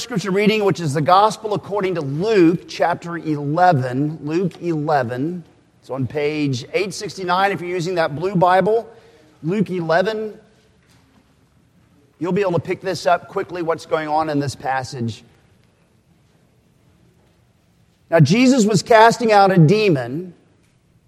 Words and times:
scripture 0.00 0.30
reading, 0.30 0.64
which 0.64 0.80
is 0.80 0.94
the 0.94 1.00
Gospel 1.00 1.54
according 1.54 1.94
to 1.96 2.00
Luke, 2.00 2.68
chapter 2.68 3.16
11. 3.16 4.20
Luke 4.22 4.60
11. 4.60 5.44
It's 5.80 5.90
on 5.90 6.06
page 6.06 6.64
869 6.64 7.52
if 7.52 7.60
you're 7.60 7.70
using 7.70 7.94
that 7.96 8.16
blue 8.16 8.34
Bible. 8.34 8.88
Luke 9.42 9.70
11. 9.70 10.38
You'll 12.18 12.32
be 12.32 12.40
able 12.40 12.52
to 12.52 12.60
pick 12.60 12.80
this 12.80 13.06
up 13.06 13.28
quickly, 13.28 13.62
what's 13.62 13.86
going 13.86 14.08
on 14.08 14.30
in 14.30 14.38
this 14.38 14.54
passage. 14.54 15.22
Now, 18.10 18.20
Jesus 18.20 18.64
was 18.64 18.82
casting 18.82 19.32
out 19.32 19.50
a 19.50 19.58
demon 19.58 20.34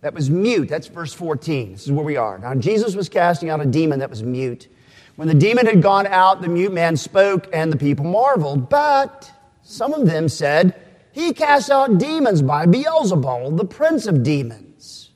that 0.00 0.14
was 0.14 0.28
mute. 0.28 0.68
That's 0.68 0.88
verse 0.88 1.12
14. 1.12 1.72
This 1.72 1.86
is 1.86 1.92
where 1.92 2.04
we 2.04 2.16
are. 2.16 2.38
Now, 2.38 2.54
Jesus 2.54 2.94
was 2.94 3.08
casting 3.08 3.48
out 3.48 3.60
a 3.60 3.66
demon 3.66 4.00
that 4.00 4.10
was 4.10 4.22
mute. 4.22 4.68
When 5.16 5.28
the 5.28 5.34
demon 5.34 5.66
had 5.66 5.82
gone 5.82 6.06
out, 6.06 6.42
the 6.42 6.48
mute 6.48 6.72
man 6.72 6.96
spoke, 6.96 7.48
and 7.52 7.72
the 7.72 7.78
people 7.78 8.04
marveled. 8.04 8.68
But 8.68 9.32
some 9.62 9.94
of 9.94 10.06
them 10.06 10.28
said, 10.28 10.74
He 11.12 11.32
casts 11.32 11.70
out 11.70 11.98
demons 11.98 12.42
by 12.42 12.66
Beelzebul, 12.66 13.56
the 13.56 13.64
prince 13.64 14.06
of 14.06 14.22
demons. 14.22 15.10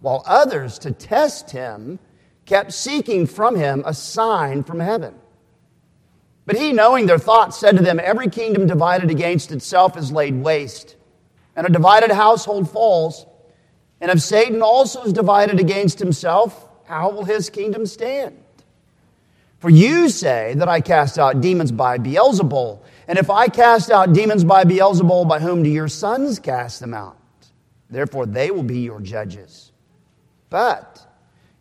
While 0.00 0.22
others, 0.24 0.78
to 0.80 0.92
test 0.92 1.50
him, 1.50 1.98
kept 2.46 2.72
seeking 2.72 3.26
from 3.26 3.56
him 3.56 3.82
a 3.84 3.92
sign 3.92 4.62
from 4.62 4.78
heaven. 4.80 5.14
But 6.46 6.56
he, 6.56 6.72
knowing 6.72 7.06
their 7.06 7.18
thoughts, 7.18 7.58
said 7.58 7.76
to 7.76 7.82
them, 7.82 8.00
Every 8.00 8.30
kingdom 8.30 8.66
divided 8.66 9.10
against 9.10 9.52
itself 9.52 9.96
is 9.96 10.12
laid 10.12 10.34
waste, 10.40 10.96
and 11.56 11.66
a 11.66 11.70
divided 11.70 12.10
household 12.12 12.70
falls. 12.70 13.26
And 14.00 14.10
if 14.10 14.20
Satan 14.20 14.62
also 14.62 15.02
is 15.02 15.12
divided 15.12 15.60
against 15.60 15.98
himself, 15.98 16.68
how 16.86 17.10
will 17.10 17.24
his 17.24 17.50
kingdom 17.50 17.84
stand? 17.84 18.39
For 19.60 19.68
you 19.68 20.08
say 20.08 20.54
that 20.56 20.68
I 20.68 20.80
cast 20.80 21.18
out 21.18 21.42
demons 21.42 21.70
by 21.70 21.98
Beelzebul. 21.98 22.80
And 23.06 23.18
if 23.18 23.28
I 23.28 23.48
cast 23.48 23.90
out 23.90 24.14
demons 24.14 24.42
by 24.42 24.64
Beelzebul, 24.64 25.28
by 25.28 25.38
whom 25.38 25.62
do 25.62 25.68
your 25.68 25.88
sons 25.88 26.38
cast 26.38 26.80
them 26.80 26.94
out? 26.94 27.18
Therefore, 27.90 28.24
they 28.24 28.50
will 28.50 28.62
be 28.62 28.80
your 28.80 29.00
judges. 29.00 29.72
But 30.48 31.06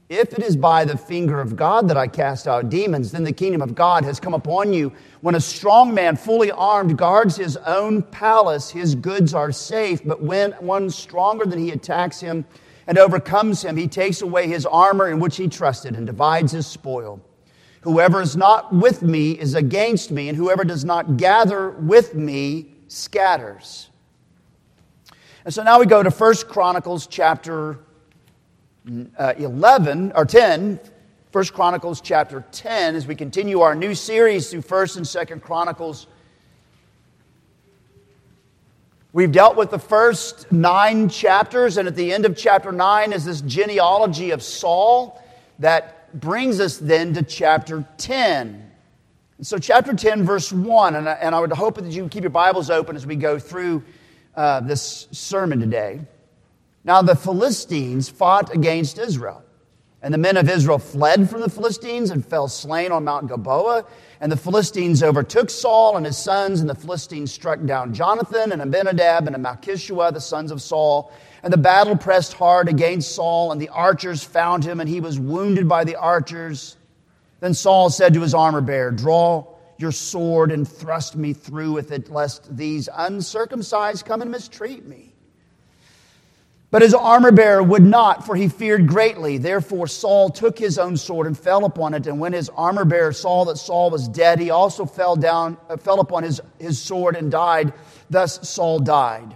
if 0.07 0.31
it 0.31 0.41
is 0.41 0.55
by 0.55 0.85
the 0.85 0.97
finger 0.97 1.41
of 1.41 1.57
God 1.57 1.89
that 1.89 1.97
I 1.97 2.07
cast 2.07 2.47
out 2.47 2.69
demons, 2.69 3.11
then 3.11 3.25
the 3.25 3.33
kingdom 3.33 3.61
of 3.61 3.75
God 3.75 4.05
has 4.05 4.17
come 4.17 4.33
upon 4.33 4.71
you. 4.71 4.93
When 5.19 5.35
a 5.35 5.41
strong 5.41 5.93
man, 5.93 6.15
fully 6.15 6.51
armed, 6.51 6.97
guards 6.97 7.35
his 7.35 7.57
own 7.57 8.01
palace, 8.03 8.69
his 8.69 8.95
goods 8.95 9.33
are 9.33 9.51
safe. 9.51 10.01
But 10.05 10.23
when 10.23 10.53
one 10.53 10.89
stronger 10.89 11.45
than 11.45 11.59
he 11.59 11.71
attacks 11.71 12.21
him 12.21 12.45
and 12.87 12.97
overcomes 12.97 13.61
him, 13.61 13.75
he 13.75 13.89
takes 13.89 14.21
away 14.21 14.47
his 14.47 14.65
armor 14.65 15.09
in 15.09 15.19
which 15.19 15.35
he 15.35 15.49
trusted 15.49 15.95
and 15.95 16.07
divides 16.07 16.53
his 16.53 16.65
spoil. 16.65 17.19
Whoever 17.81 18.21
is 18.21 18.35
not 18.35 18.73
with 18.73 19.01
me 19.01 19.31
is 19.31 19.55
against 19.55 20.11
me, 20.11 20.27
and 20.27 20.37
whoever 20.37 20.63
does 20.63 20.83
not 20.83 21.17
gather 21.17 21.69
with 21.69 22.13
me 22.13 22.73
scatters. 22.87 23.89
And 25.45 25.53
so 25.53 25.63
now 25.63 25.79
we 25.79 25.85
go 25.85 26.03
to 26.03 26.09
1 26.09 26.35
Chronicles 26.49 27.07
chapter 27.07 27.79
uh, 29.17 29.33
11 29.37 30.11
or 30.15 30.25
10. 30.25 30.79
1 31.31 31.45
Chronicles 31.45 32.01
chapter 32.01 32.43
10 32.51 32.95
as 32.95 33.05
we 33.05 33.15
continue 33.15 33.61
our 33.61 33.75
new 33.75 33.93
series 33.93 34.49
through 34.49 34.63
1st 34.63 34.97
and 34.97 35.05
2nd 35.05 35.41
Chronicles. 35.43 36.07
We've 39.13 39.31
dealt 39.31 39.55
with 39.55 39.71
the 39.71 39.79
first 39.79 40.51
nine 40.51 41.07
chapters, 41.07 41.77
and 41.77 41.87
at 41.87 41.95
the 41.95 42.11
end 42.11 42.25
of 42.25 42.35
chapter 42.35 42.71
9 42.71 43.13
is 43.13 43.25
this 43.25 43.41
genealogy 43.41 44.31
of 44.31 44.43
Saul 44.43 45.23
that 45.59 45.98
brings 46.13 46.59
us 46.59 46.77
then 46.77 47.13
to 47.13 47.23
chapter 47.23 47.85
10. 47.97 48.71
So, 49.41 49.57
chapter 49.57 49.93
10, 49.93 50.25
verse 50.25 50.51
1, 50.51 50.95
and 50.95 51.07
I, 51.07 51.13
and 51.13 51.33
I 51.33 51.39
would 51.39 51.51
hope 51.53 51.75
that 51.75 51.85
you 51.85 52.07
keep 52.09 52.23
your 52.23 52.29
Bibles 52.29 52.69
open 52.69 52.95
as 52.95 53.05
we 53.05 53.15
go 53.15 53.39
through 53.39 53.83
uh, 54.35 54.59
this 54.59 55.07
sermon 55.11 55.59
today. 55.59 56.01
Now, 56.83 57.01
the 57.01 57.15
Philistines 57.15 58.09
fought 58.09 58.53
against 58.53 58.97
Israel. 58.97 59.43
And 60.01 60.13
the 60.13 60.17
men 60.17 60.37
of 60.37 60.49
Israel 60.49 60.79
fled 60.79 61.29
from 61.29 61.41
the 61.41 61.49
Philistines 61.49 62.09
and 62.09 62.25
fell 62.25 62.47
slain 62.47 62.91
on 62.91 63.03
Mount 63.03 63.27
Gilboa. 63.27 63.85
And 64.21 64.31
the 64.31 64.37
Philistines 64.37 65.03
overtook 65.03 65.49
Saul 65.49 65.97
and 65.97 66.05
his 66.05 66.17
sons, 66.17 66.61
and 66.61 66.69
the 66.69 66.75
Philistines 66.75 67.33
struck 67.33 67.63
down 67.65 67.93
Jonathan 67.93 68.53
and 68.53 68.61
Abinadab 68.61 69.27
and 69.27 69.35
Malchishua, 69.43 70.13
the 70.13 70.21
sons 70.21 70.51
of 70.51 70.61
Saul. 70.61 71.11
And 71.43 71.53
the 71.53 71.57
battle 71.57 71.95
pressed 71.95 72.33
hard 72.33 72.67
against 72.67 73.15
Saul, 73.15 73.51
and 73.51 73.61
the 73.61 73.69
archers 73.69 74.23
found 74.23 74.63
him, 74.63 74.79
and 74.79 74.89
he 74.89 74.99
was 74.99 75.19
wounded 75.19 75.67
by 75.67 75.83
the 75.83 75.95
archers. 75.95 76.75
Then 77.39 77.53
Saul 77.53 77.89
said 77.89 78.13
to 78.13 78.21
his 78.21 78.33
armor 78.33 78.61
bearer, 78.61 78.91
Draw 78.91 79.47
your 79.77 79.93
sword 79.93 80.51
and 80.51 80.67
thrust 80.67 81.15
me 81.15 81.31
through 81.31 81.71
with 81.71 81.91
it, 81.91 82.09
lest 82.09 82.55
these 82.55 82.89
uncircumcised 82.93 84.05
come 84.05 84.21
and 84.21 84.29
mistreat 84.29 84.85
me. 84.85 85.13
But 86.71 86.81
his 86.83 86.93
armor 86.93 87.31
bearer 87.31 87.63
would 87.63 87.83
not, 87.83 88.25
for 88.25 88.35
he 88.35 88.47
feared 88.47 88.85
greatly. 88.85 89.37
Therefore 89.37 89.87
Saul 89.87 90.29
took 90.29 90.59
his 90.59 90.77
own 90.77 90.97
sword 90.97 91.25
and 91.25 91.39
fell 91.39 91.65
upon 91.65 91.95
it. 91.95 92.05
And 92.05 92.19
when 92.19 92.33
his 92.33 92.49
armor 92.49 92.85
bearer 92.85 93.13
saw 93.13 93.45
that 93.45 93.57
Saul 93.57 93.89
was 93.89 94.07
dead, 94.07 94.39
he 94.39 94.51
also 94.51 94.85
fell 94.85 95.15
down, 95.15 95.57
uh, 95.67 95.77
fell 95.77 95.99
upon 95.99 96.23
his, 96.23 96.39
his 96.59 96.79
sword 96.79 97.15
and 97.15 97.31
died. 97.31 97.73
Thus 98.09 98.47
Saul 98.47 98.79
died 98.79 99.35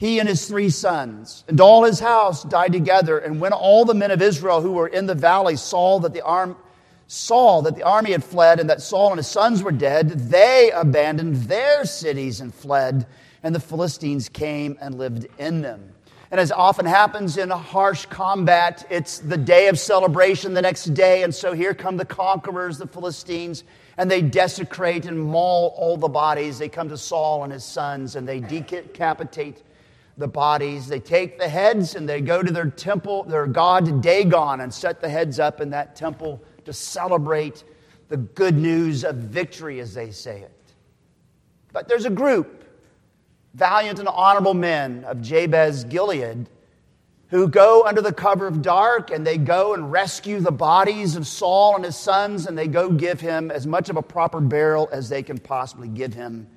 he 0.00 0.18
and 0.18 0.26
his 0.26 0.48
three 0.48 0.70
sons, 0.70 1.44
and 1.46 1.60
all 1.60 1.84
his 1.84 2.00
house 2.00 2.42
died 2.42 2.72
together. 2.72 3.18
And 3.18 3.38
when 3.38 3.52
all 3.52 3.84
the 3.84 3.92
men 3.92 4.10
of 4.10 4.22
Israel 4.22 4.62
who 4.62 4.72
were 4.72 4.88
in 4.88 5.04
the 5.04 5.14
valley 5.14 5.56
saw 5.56 5.98
that 5.98 6.14
the 6.14 6.22
arm, 6.22 6.56
saw 7.06 7.60
that 7.60 7.76
the 7.76 7.82
army 7.82 8.12
had 8.12 8.24
fled 8.24 8.60
and 8.60 8.70
that 8.70 8.80
Saul 8.80 9.10
and 9.10 9.18
his 9.18 9.26
sons 9.26 9.62
were 9.62 9.70
dead, 9.70 10.08
they 10.08 10.70
abandoned 10.74 11.36
their 11.42 11.84
cities 11.84 12.40
and 12.40 12.54
fled, 12.54 13.06
and 13.42 13.54
the 13.54 13.60
Philistines 13.60 14.30
came 14.30 14.78
and 14.80 14.94
lived 14.94 15.26
in 15.36 15.60
them. 15.60 15.92
And 16.30 16.40
as 16.40 16.50
often 16.50 16.86
happens 16.86 17.36
in 17.36 17.50
a 17.50 17.58
harsh 17.58 18.06
combat, 18.06 18.86
it's 18.88 19.18
the 19.18 19.36
day 19.36 19.68
of 19.68 19.78
celebration 19.78 20.54
the 20.54 20.62
next 20.62 20.94
day. 20.94 21.24
And 21.24 21.34
so 21.34 21.52
here 21.52 21.74
come 21.74 21.98
the 21.98 22.06
conquerors, 22.06 22.78
the 22.78 22.86
Philistines, 22.86 23.64
and 23.98 24.10
they 24.10 24.22
desecrate 24.22 25.04
and 25.04 25.20
maul 25.20 25.74
all 25.76 25.98
the 25.98 26.08
bodies. 26.08 26.58
They 26.58 26.70
come 26.70 26.88
to 26.88 26.96
Saul 26.96 27.44
and 27.44 27.52
his 27.52 27.64
sons 27.64 28.16
and 28.16 28.26
they 28.26 28.40
decapitate 28.40 29.62
the 30.16 30.28
bodies. 30.28 30.86
They 30.86 31.00
take 31.00 31.38
the 31.38 31.48
heads 31.48 31.94
and 31.94 32.08
they 32.08 32.20
go 32.20 32.42
to 32.42 32.52
their 32.52 32.70
temple, 32.70 33.24
their 33.24 33.46
god 33.46 34.02
Dagon, 34.02 34.60
and 34.60 34.72
set 34.72 35.00
the 35.00 35.08
heads 35.08 35.38
up 35.38 35.60
in 35.60 35.70
that 35.70 35.96
temple 35.96 36.42
to 36.64 36.72
celebrate 36.72 37.64
the 38.08 38.16
good 38.16 38.56
news 38.56 39.04
of 39.04 39.16
victory, 39.16 39.80
as 39.80 39.94
they 39.94 40.10
say 40.10 40.40
it. 40.40 40.74
But 41.72 41.88
there's 41.88 42.04
a 42.04 42.10
group, 42.10 42.64
valiant 43.54 43.98
and 43.98 44.08
honorable 44.08 44.54
men 44.54 45.04
of 45.04 45.22
Jabesh 45.22 45.88
Gilead, 45.88 46.48
who 47.28 47.46
go 47.46 47.84
under 47.86 48.02
the 48.02 48.12
cover 48.12 48.48
of 48.48 48.60
dark 48.60 49.12
and 49.12 49.24
they 49.24 49.38
go 49.38 49.74
and 49.74 49.92
rescue 49.92 50.40
the 50.40 50.50
bodies 50.50 51.14
of 51.14 51.28
Saul 51.28 51.76
and 51.76 51.84
his 51.84 51.96
sons 51.96 52.46
and 52.46 52.58
they 52.58 52.66
go 52.66 52.90
give 52.90 53.20
him 53.20 53.52
as 53.52 53.68
much 53.68 53.88
of 53.88 53.96
a 53.96 54.02
proper 54.02 54.40
burial 54.40 54.88
as 54.90 55.08
they 55.08 55.22
can 55.22 55.38
possibly 55.38 55.86
give 55.86 56.12
him 56.12 56.48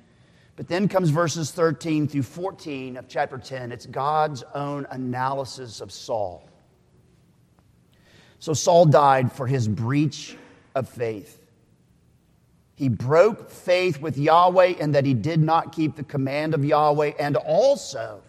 but 0.56 0.68
then 0.68 0.88
comes 0.88 1.10
verses 1.10 1.50
13 1.50 2.06
through 2.06 2.22
14 2.22 2.96
of 2.96 3.08
chapter 3.08 3.38
10. 3.38 3.72
It's 3.72 3.86
God's 3.86 4.44
own 4.54 4.86
analysis 4.90 5.80
of 5.80 5.90
Saul. 5.90 6.48
So 8.38 8.52
Saul 8.52 8.86
died 8.86 9.32
for 9.32 9.46
his 9.46 9.66
breach 9.66 10.36
of 10.74 10.88
faith. 10.88 11.38
He 12.76 12.88
broke 12.88 13.50
faith 13.50 14.00
with 14.00 14.18
Yahweh 14.18 14.74
in 14.78 14.92
that 14.92 15.04
he 15.04 15.14
did 15.14 15.40
not 15.40 15.72
keep 15.72 15.96
the 15.96 16.04
command 16.04 16.54
of 16.54 16.64
Yahweh 16.64 17.12
and 17.18 17.36
also 17.36 18.20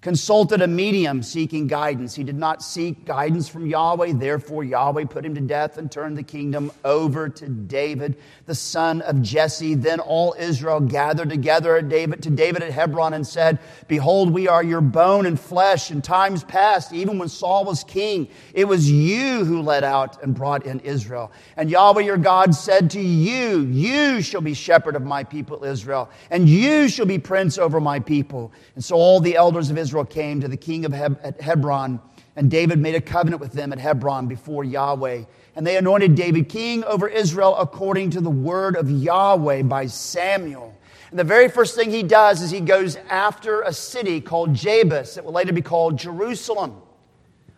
consulted 0.00 0.62
a 0.62 0.66
medium 0.66 1.24
seeking 1.24 1.66
guidance. 1.66 2.14
He 2.14 2.22
did 2.22 2.36
not 2.36 2.62
seek 2.62 3.04
guidance 3.04 3.48
from 3.48 3.66
Yahweh, 3.66 4.12
therefore, 4.14 4.62
Yahweh 4.62 5.06
put 5.06 5.24
him 5.24 5.34
to 5.34 5.40
death 5.40 5.76
and 5.76 5.90
turned 5.90 6.16
the 6.16 6.22
kingdom 6.22 6.70
over 6.84 7.28
to 7.28 7.48
David, 7.48 8.16
the 8.46 8.54
son 8.54 9.02
of 9.02 9.20
Jesse. 9.22 9.74
Then 9.74 9.98
all 9.98 10.36
Israel 10.38 10.78
gathered 10.78 11.30
together 11.30 11.76
at 11.76 11.88
David, 11.88 12.22
to 12.22 12.30
David 12.30 12.62
at 12.62 12.70
Hebron 12.70 13.14
and 13.14 13.26
said, 13.26 13.58
Behold, 13.88 14.30
we 14.30 14.46
are 14.46 14.62
your 14.62 14.80
bone 14.80 15.26
and 15.26 15.38
flesh. 15.38 15.90
In 15.90 16.00
times 16.00 16.44
past, 16.44 16.92
even 16.92 17.18
when 17.18 17.28
Saul 17.28 17.64
was 17.64 17.82
king, 17.82 18.28
it 18.54 18.66
was 18.66 18.88
you 18.88 19.44
who 19.44 19.62
led 19.62 19.82
out 19.82 20.22
and 20.22 20.32
brought 20.32 20.64
in 20.64 20.78
Israel. 20.80 21.32
And 21.56 21.68
Yahweh 21.68 22.02
your 22.02 22.18
God 22.18 22.54
said 22.54 22.88
to 22.92 23.00
you, 23.00 23.62
You 23.62 24.22
shall 24.22 24.42
be 24.42 24.54
shepherd 24.54 24.94
of 24.94 25.02
my 25.02 25.24
people 25.24 25.64
Israel, 25.64 26.08
and 26.30 26.48
you 26.48 26.88
shall 26.88 27.06
be 27.06 27.18
prince 27.18 27.58
over 27.58 27.80
my 27.80 27.98
people. 27.98 28.52
And 28.76 28.84
so 28.84 28.94
all 28.94 29.18
the 29.18 29.34
elders 29.34 29.70
of 29.70 29.76
Israel 29.76 29.87
Israel 29.88 30.04
came 30.04 30.42
to 30.42 30.48
the 30.48 30.56
king 30.58 30.84
of 30.84 30.92
Heb- 30.92 31.40
Hebron, 31.40 31.98
and 32.36 32.50
David 32.50 32.78
made 32.78 32.94
a 32.94 33.00
covenant 33.00 33.40
with 33.40 33.52
them 33.52 33.72
at 33.72 33.78
Hebron 33.78 34.28
before 34.28 34.62
Yahweh. 34.62 35.24
And 35.56 35.66
they 35.66 35.78
anointed 35.78 36.14
David 36.14 36.50
king 36.50 36.84
over 36.84 37.08
Israel 37.08 37.56
according 37.56 38.10
to 38.10 38.20
the 38.20 38.28
word 38.28 38.76
of 38.76 38.90
Yahweh 38.90 39.62
by 39.62 39.86
Samuel. 39.86 40.76
And 41.08 41.18
the 41.18 41.24
very 41.24 41.48
first 41.48 41.74
thing 41.74 41.90
he 41.90 42.02
does 42.02 42.42
is 42.42 42.50
he 42.50 42.60
goes 42.60 42.96
after 43.08 43.62
a 43.62 43.72
city 43.72 44.20
called 44.20 44.52
Jebus, 44.52 45.14
that 45.14 45.24
will 45.24 45.32
later 45.32 45.54
be 45.54 45.62
called 45.62 45.98
Jerusalem, 45.98 46.82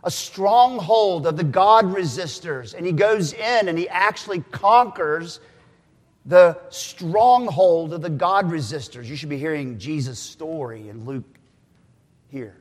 a 0.04 0.10
stronghold 0.10 1.26
of 1.26 1.36
the 1.36 1.42
God 1.42 1.86
resistors. 1.86 2.74
And 2.74 2.86
he 2.86 2.92
goes 2.92 3.32
in 3.32 3.68
and 3.68 3.76
he 3.76 3.88
actually 3.88 4.44
conquers 4.52 5.40
the 6.26 6.56
stronghold 6.68 7.92
of 7.92 8.02
the 8.02 8.08
God 8.08 8.48
resistors. 8.48 9.06
You 9.06 9.16
should 9.16 9.30
be 9.30 9.36
hearing 9.36 9.80
Jesus' 9.80 10.20
story 10.20 10.88
in 10.88 11.04
Luke 11.04 11.39
here. 12.30 12.56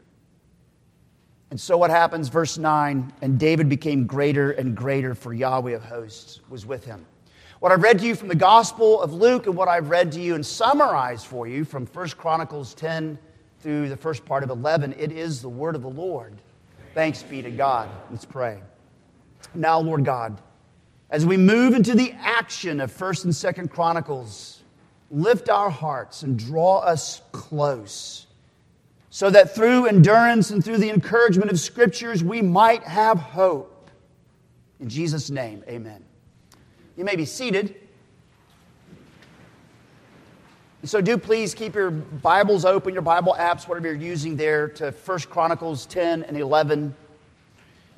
And 1.52 1.60
so 1.60 1.78
what 1.78 1.90
happens, 1.90 2.28
verse 2.28 2.58
9, 2.58 3.14
and 3.22 3.40
David 3.40 3.70
became 3.70 4.06
greater 4.06 4.52
and 4.52 4.76
greater, 4.76 5.16
for 5.16 5.34
Yahweh 5.34 5.72
of 5.72 5.84
hosts 5.84 6.42
was 6.50 6.66
with 6.66 6.86
him. 6.86 7.06
What 7.60 7.72
I've 7.72 7.82
read 7.82 8.00
to 8.00 8.06
you 8.06 8.16
from 8.16 8.28
the 8.28 8.36
Gospel 8.36 9.02
of 9.02 9.14
Luke 9.14 9.48
and 9.48 9.56
what 9.56 9.68
I've 9.68 9.90
read 9.90 10.12
to 10.14 10.22
you 10.22 10.36
and 10.36 10.46
summarized 10.46 11.26
for 11.26 11.48
you 11.48 11.66
from 11.66 11.86
1 11.86 12.10
Chronicles 12.10 12.74
10 12.76 13.18
through 13.62 13.90
the 13.90 13.98
first 13.98 14.24
part 14.26 14.44
of 14.44 14.50
11, 14.50 14.96
it 14.98 15.12
is 15.12 15.42
the 15.42 15.50
word 15.50 15.76
of 15.76 15.82
the 15.82 15.90
Lord. 15.90 16.34
Thanks 16.94 17.24
be 17.24 17.42
to 17.42 17.52
God. 17.52 17.90
Let's 18.12 18.26
pray. 18.26 18.62
Now, 19.54 19.80
Lord 19.80 20.06
God, 20.06 20.40
as 21.10 21.26
we 21.26 21.36
move 21.36 21.74
into 21.74 21.96
the 21.96 22.14
action 22.14 22.80
of 22.80 22.96
1st 22.96 23.26
and 23.26 23.34
2nd 23.34 23.72
Chronicles, 23.72 24.62
lift 25.10 25.50
our 25.50 25.70
hearts 25.70 26.24
and 26.24 26.38
draw 26.38 26.78
us 26.78 27.22
close 27.32 28.28
so 29.10 29.30
that 29.30 29.56
through 29.56 29.88
endurance 29.88 30.52
and 30.52 30.64
through 30.64 30.78
the 30.78 30.90
encouragement 30.90 31.52
of 31.52 31.60
scriptures 31.60 32.24
we 32.24 32.42
might 32.42 32.84
have 32.84 33.18
hope. 33.18 33.90
In 34.80 34.90
Jesus' 34.90 35.30
name, 35.30 35.64
amen. 35.68 36.04
You 36.96 37.04
may 37.04 37.16
be 37.16 37.26
seated. 37.26 37.76
So 40.84 41.02
do 41.02 41.18
please 41.18 41.54
keep 41.54 41.76
your 41.76 41.92
Bibles 41.92 42.64
open, 42.64 42.94
your 42.94 43.02
Bible 43.02 43.36
apps, 43.38 43.68
whatever 43.68 43.88
you're 43.88 43.96
using 43.96 44.38
there, 44.38 44.70
to 44.70 44.92
1 44.92 45.20
Chronicles 45.22 45.86
10 45.88 46.24
and 46.24 46.38
11. 46.38 46.96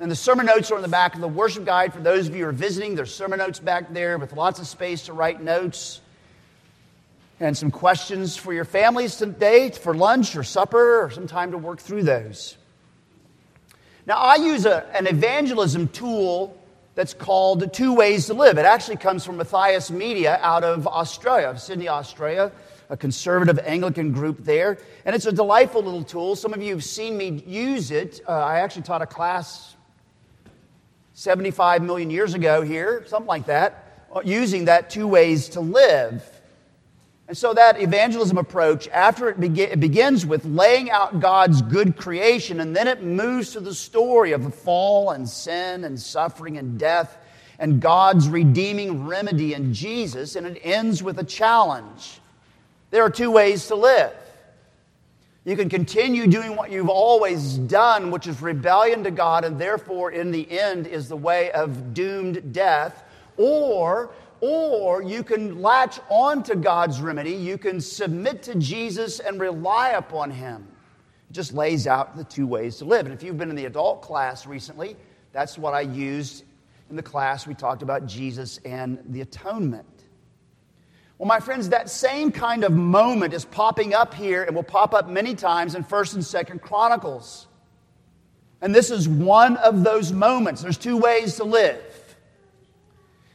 And 0.00 0.10
the 0.10 0.16
sermon 0.16 0.46
notes 0.46 0.72
are 0.72 0.76
on 0.76 0.82
the 0.82 0.88
back 0.88 1.14
of 1.14 1.20
the 1.20 1.28
worship 1.28 1.64
guide. 1.64 1.92
For 1.92 2.00
those 2.00 2.26
of 2.26 2.34
you 2.34 2.42
who 2.42 2.48
are 2.48 2.52
visiting, 2.52 2.96
there's 2.96 3.14
sermon 3.14 3.38
notes 3.38 3.60
back 3.60 3.92
there 3.92 4.18
with 4.18 4.32
lots 4.32 4.58
of 4.58 4.66
space 4.66 5.02
to 5.02 5.12
write 5.12 5.40
notes 5.40 6.00
and 7.42 7.58
some 7.58 7.72
questions 7.72 8.36
for 8.36 8.52
your 8.52 8.64
families 8.64 9.16
today 9.16 9.70
for 9.70 9.94
lunch 9.94 10.36
or 10.36 10.44
supper 10.44 11.02
or 11.02 11.10
some 11.10 11.26
time 11.26 11.50
to 11.50 11.58
work 11.58 11.80
through 11.80 12.04
those. 12.04 12.56
Now, 14.06 14.18
I 14.18 14.36
use 14.36 14.64
a, 14.64 14.86
an 14.96 15.08
evangelism 15.08 15.88
tool 15.88 16.56
that's 16.94 17.14
called 17.14 17.72
Two 17.72 17.94
Ways 17.94 18.26
to 18.26 18.34
Live. 18.34 18.58
It 18.58 18.64
actually 18.64 18.96
comes 18.96 19.24
from 19.24 19.38
Matthias 19.38 19.90
Media 19.90 20.38
out 20.40 20.62
of 20.62 20.86
Australia, 20.86 21.48
of 21.48 21.60
Sydney, 21.60 21.88
Australia, 21.88 22.52
a 22.90 22.96
conservative 22.96 23.58
Anglican 23.64 24.12
group 24.12 24.44
there. 24.44 24.78
And 25.04 25.16
it's 25.16 25.26
a 25.26 25.32
delightful 25.32 25.82
little 25.82 26.04
tool. 26.04 26.36
Some 26.36 26.52
of 26.52 26.62
you 26.62 26.74
have 26.74 26.84
seen 26.84 27.16
me 27.16 27.42
use 27.44 27.90
it. 27.90 28.20
Uh, 28.28 28.32
I 28.32 28.60
actually 28.60 28.82
taught 28.82 29.02
a 29.02 29.06
class 29.06 29.74
75 31.14 31.82
million 31.82 32.10
years 32.10 32.34
ago 32.34 32.62
here, 32.62 33.04
something 33.08 33.26
like 33.26 33.46
that, 33.46 34.06
uh, 34.14 34.20
using 34.24 34.66
that 34.66 34.90
Two 34.90 35.08
Ways 35.08 35.48
to 35.50 35.60
Live. 35.60 36.31
And 37.32 37.38
so 37.38 37.54
that 37.54 37.80
evangelism 37.80 38.36
approach, 38.36 38.88
after 38.88 39.30
it, 39.30 39.58
it, 39.58 39.80
begins 39.80 40.26
with 40.26 40.44
laying 40.44 40.90
out 40.90 41.18
God's 41.18 41.62
good 41.62 41.96
creation, 41.96 42.60
and 42.60 42.76
then 42.76 42.86
it 42.86 43.02
moves 43.02 43.52
to 43.52 43.60
the 43.60 43.72
story 43.72 44.32
of 44.32 44.44
the 44.44 44.50
fall 44.50 45.12
and 45.12 45.26
sin 45.26 45.84
and 45.84 45.98
suffering 45.98 46.58
and 46.58 46.78
death 46.78 47.16
and 47.58 47.80
God's 47.80 48.28
redeeming 48.28 49.06
remedy 49.06 49.54
in 49.54 49.72
Jesus, 49.72 50.36
and 50.36 50.46
it 50.46 50.60
ends 50.62 51.02
with 51.02 51.18
a 51.20 51.24
challenge. 51.24 52.20
There 52.90 53.02
are 53.02 53.08
two 53.08 53.30
ways 53.30 53.66
to 53.68 53.76
live. 53.76 54.12
You 55.46 55.56
can 55.56 55.70
continue 55.70 56.26
doing 56.26 56.54
what 56.54 56.70
you've 56.70 56.90
always 56.90 57.56
done, 57.56 58.10
which 58.10 58.26
is 58.26 58.42
rebellion 58.42 59.04
to 59.04 59.10
God, 59.10 59.46
and 59.46 59.58
therefore, 59.58 60.12
in 60.12 60.32
the 60.32 60.50
end, 60.50 60.86
is 60.86 61.08
the 61.08 61.16
way 61.16 61.50
of 61.52 61.94
doomed 61.94 62.52
death. 62.52 63.04
Or 63.38 64.10
or 64.42 65.04
you 65.04 65.22
can 65.22 65.62
latch 65.62 66.00
on 66.10 66.42
to 66.42 66.56
God's 66.56 67.00
remedy. 67.00 67.30
You 67.30 67.56
can 67.56 67.80
submit 67.80 68.42
to 68.42 68.56
Jesus 68.56 69.20
and 69.20 69.40
rely 69.40 69.90
upon 69.90 70.32
Him. 70.32 70.66
It 71.30 71.32
just 71.32 71.54
lays 71.54 71.86
out 71.86 72.16
the 72.16 72.24
two 72.24 72.48
ways 72.48 72.76
to 72.78 72.84
live. 72.84 73.06
And 73.06 73.14
if 73.14 73.22
you've 73.22 73.38
been 73.38 73.50
in 73.50 73.56
the 73.56 73.66
adult 73.66 74.02
class 74.02 74.44
recently, 74.44 74.96
that's 75.32 75.56
what 75.56 75.74
I 75.74 75.82
used 75.82 76.42
in 76.90 76.96
the 76.96 77.02
class. 77.04 77.46
We 77.46 77.54
talked 77.54 77.82
about 77.82 78.04
Jesus 78.06 78.58
and 78.64 78.98
the 79.10 79.20
atonement. 79.20 79.86
Well, 81.18 81.28
my 81.28 81.38
friends, 81.38 81.68
that 81.68 81.88
same 81.88 82.32
kind 82.32 82.64
of 82.64 82.72
moment 82.72 83.34
is 83.34 83.44
popping 83.44 83.94
up 83.94 84.12
here 84.12 84.42
and 84.42 84.56
will 84.56 84.64
pop 84.64 84.92
up 84.92 85.08
many 85.08 85.36
times 85.36 85.76
in 85.76 85.84
1st 85.84 86.14
and 86.14 86.22
2nd 86.24 86.60
Chronicles. 86.60 87.46
And 88.60 88.74
this 88.74 88.90
is 88.90 89.08
one 89.08 89.56
of 89.58 89.84
those 89.84 90.10
moments. 90.10 90.62
There's 90.62 90.76
two 90.76 90.96
ways 90.96 91.36
to 91.36 91.44
live. 91.44 91.91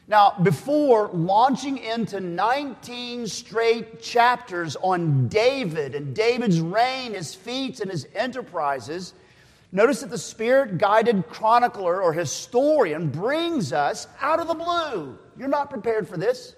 Now, 0.10 0.36
before 0.42 1.10
launching 1.14 1.80
into 1.80 2.22
19 2.22 3.28
straight 3.28 4.02
chapters 4.02 4.78
on 4.78 5.28
David 5.28 5.96
and 5.96 6.16
David's 6.16 6.62
reign, 6.62 7.14
his 7.14 7.36
feats, 7.36 7.82
and 7.82 7.92
his 7.92 8.08
enterprises, 8.16 9.14
notice 9.74 10.00
that 10.00 10.10
the 10.10 10.18
Spirit 10.18 10.78
guided 10.78 11.28
chronicler 11.28 12.02
or 12.02 12.14
historian 12.14 13.10
brings 13.10 13.74
us 13.74 14.08
out 14.22 14.40
of 14.40 14.48
the 14.48 14.54
blue. 14.54 15.18
You're 15.38 15.50
not 15.50 15.70
prepared 15.70 16.08
for 16.08 16.16
this. 16.16 16.56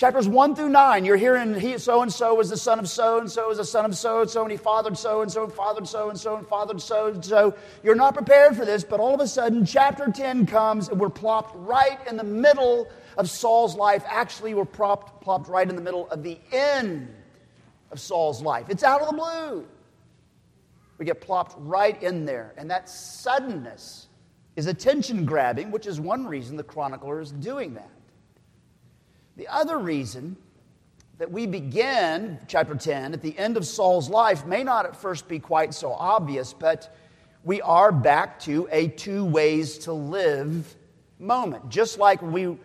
Chapters 0.00 0.26
1 0.26 0.54
through 0.54 0.70
9, 0.70 1.04
you're 1.04 1.18
hearing 1.18 1.54
he 1.60 1.76
so 1.76 2.00
and 2.00 2.10
so 2.10 2.32
was 2.32 2.48
the 2.48 2.56
son 2.56 2.78
of 2.78 2.88
so 2.88 3.18
and 3.20 3.30
so, 3.30 3.48
was 3.48 3.58
the 3.58 3.66
son 3.66 3.84
of 3.84 3.94
so 3.94 4.22
and 4.22 4.30
so, 4.30 4.40
and 4.40 4.50
he 4.50 4.56
fathered 4.56 4.96
so 4.96 5.20
and 5.20 5.30
so, 5.30 5.44
and 5.44 5.52
fathered 5.52 5.86
so 5.86 6.08
and 6.08 6.18
so, 6.18 6.36
and 6.36 6.48
fathered 6.48 6.80
so 6.80 7.08
and 7.08 7.22
so. 7.22 7.54
You're 7.82 7.94
not 7.94 8.14
prepared 8.14 8.56
for 8.56 8.64
this, 8.64 8.82
but 8.82 8.98
all 8.98 9.12
of 9.12 9.20
a 9.20 9.26
sudden, 9.28 9.66
chapter 9.66 10.10
10 10.10 10.46
comes, 10.46 10.88
and 10.88 10.98
we're 10.98 11.10
plopped 11.10 11.54
right 11.54 11.98
in 12.08 12.16
the 12.16 12.24
middle 12.24 12.88
of 13.18 13.28
Saul's 13.28 13.76
life. 13.76 14.02
Actually, 14.06 14.54
we're 14.54 14.64
plopped, 14.64 15.22
plopped 15.22 15.50
right 15.50 15.68
in 15.68 15.76
the 15.76 15.82
middle 15.82 16.08
of 16.08 16.22
the 16.22 16.38
end 16.50 17.14
of 17.90 18.00
Saul's 18.00 18.40
life. 18.40 18.70
It's 18.70 18.82
out 18.82 19.02
of 19.02 19.08
the 19.08 19.16
blue. 19.18 19.66
We 20.96 21.04
get 21.04 21.20
plopped 21.20 21.56
right 21.58 22.02
in 22.02 22.24
there, 22.24 22.54
and 22.56 22.70
that 22.70 22.88
suddenness 22.88 24.06
is 24.56 24.66
attention 24.66 25.26
grabbing, 25.26 25.70
which 25.70 25.86
is 25.86 26.00
one 26.00 26.26
reason 26.26 26.56
the 26.56 26.62
chronicler 26.62 27.20
is 27.20 27.32
doing 27.32 27.74
that. 27.74 27.90
The 29.36 29.48
other 29.48 29.78
reason 29.78 30.36
that 31.18 31.30
we 31.30 31.46
begin 31.46 32.38
chapter 32.48 32.74
10 32.74 33.12
at 33.12 33.22
the 33.22 33.36
end 33.38 33.56
of 33.56 33.66
Saul's 33.66 34.08
life 34.08 34.46
may 34.46 34.64
not 34.64 34.86
at 34.86 34.96
first 34.96 35.28
be 35.28 35.38
quite 35.38 35.74
so 35.74 35.92
obvious, 35.92 36.52
but 36.52 36.96
we 37.44 37.60
are 37.60 37.92
back 37.92 38.40
to 38.40 38.68
a 38.72 38.88
two 38.88 39.24
ways 39.24 39.78
to 39.78 39.92
live 39.92 40.76
moment. 41.18 41.68
Just 41.68 41.98
like 41.98 42.22
we, 42.22 42.56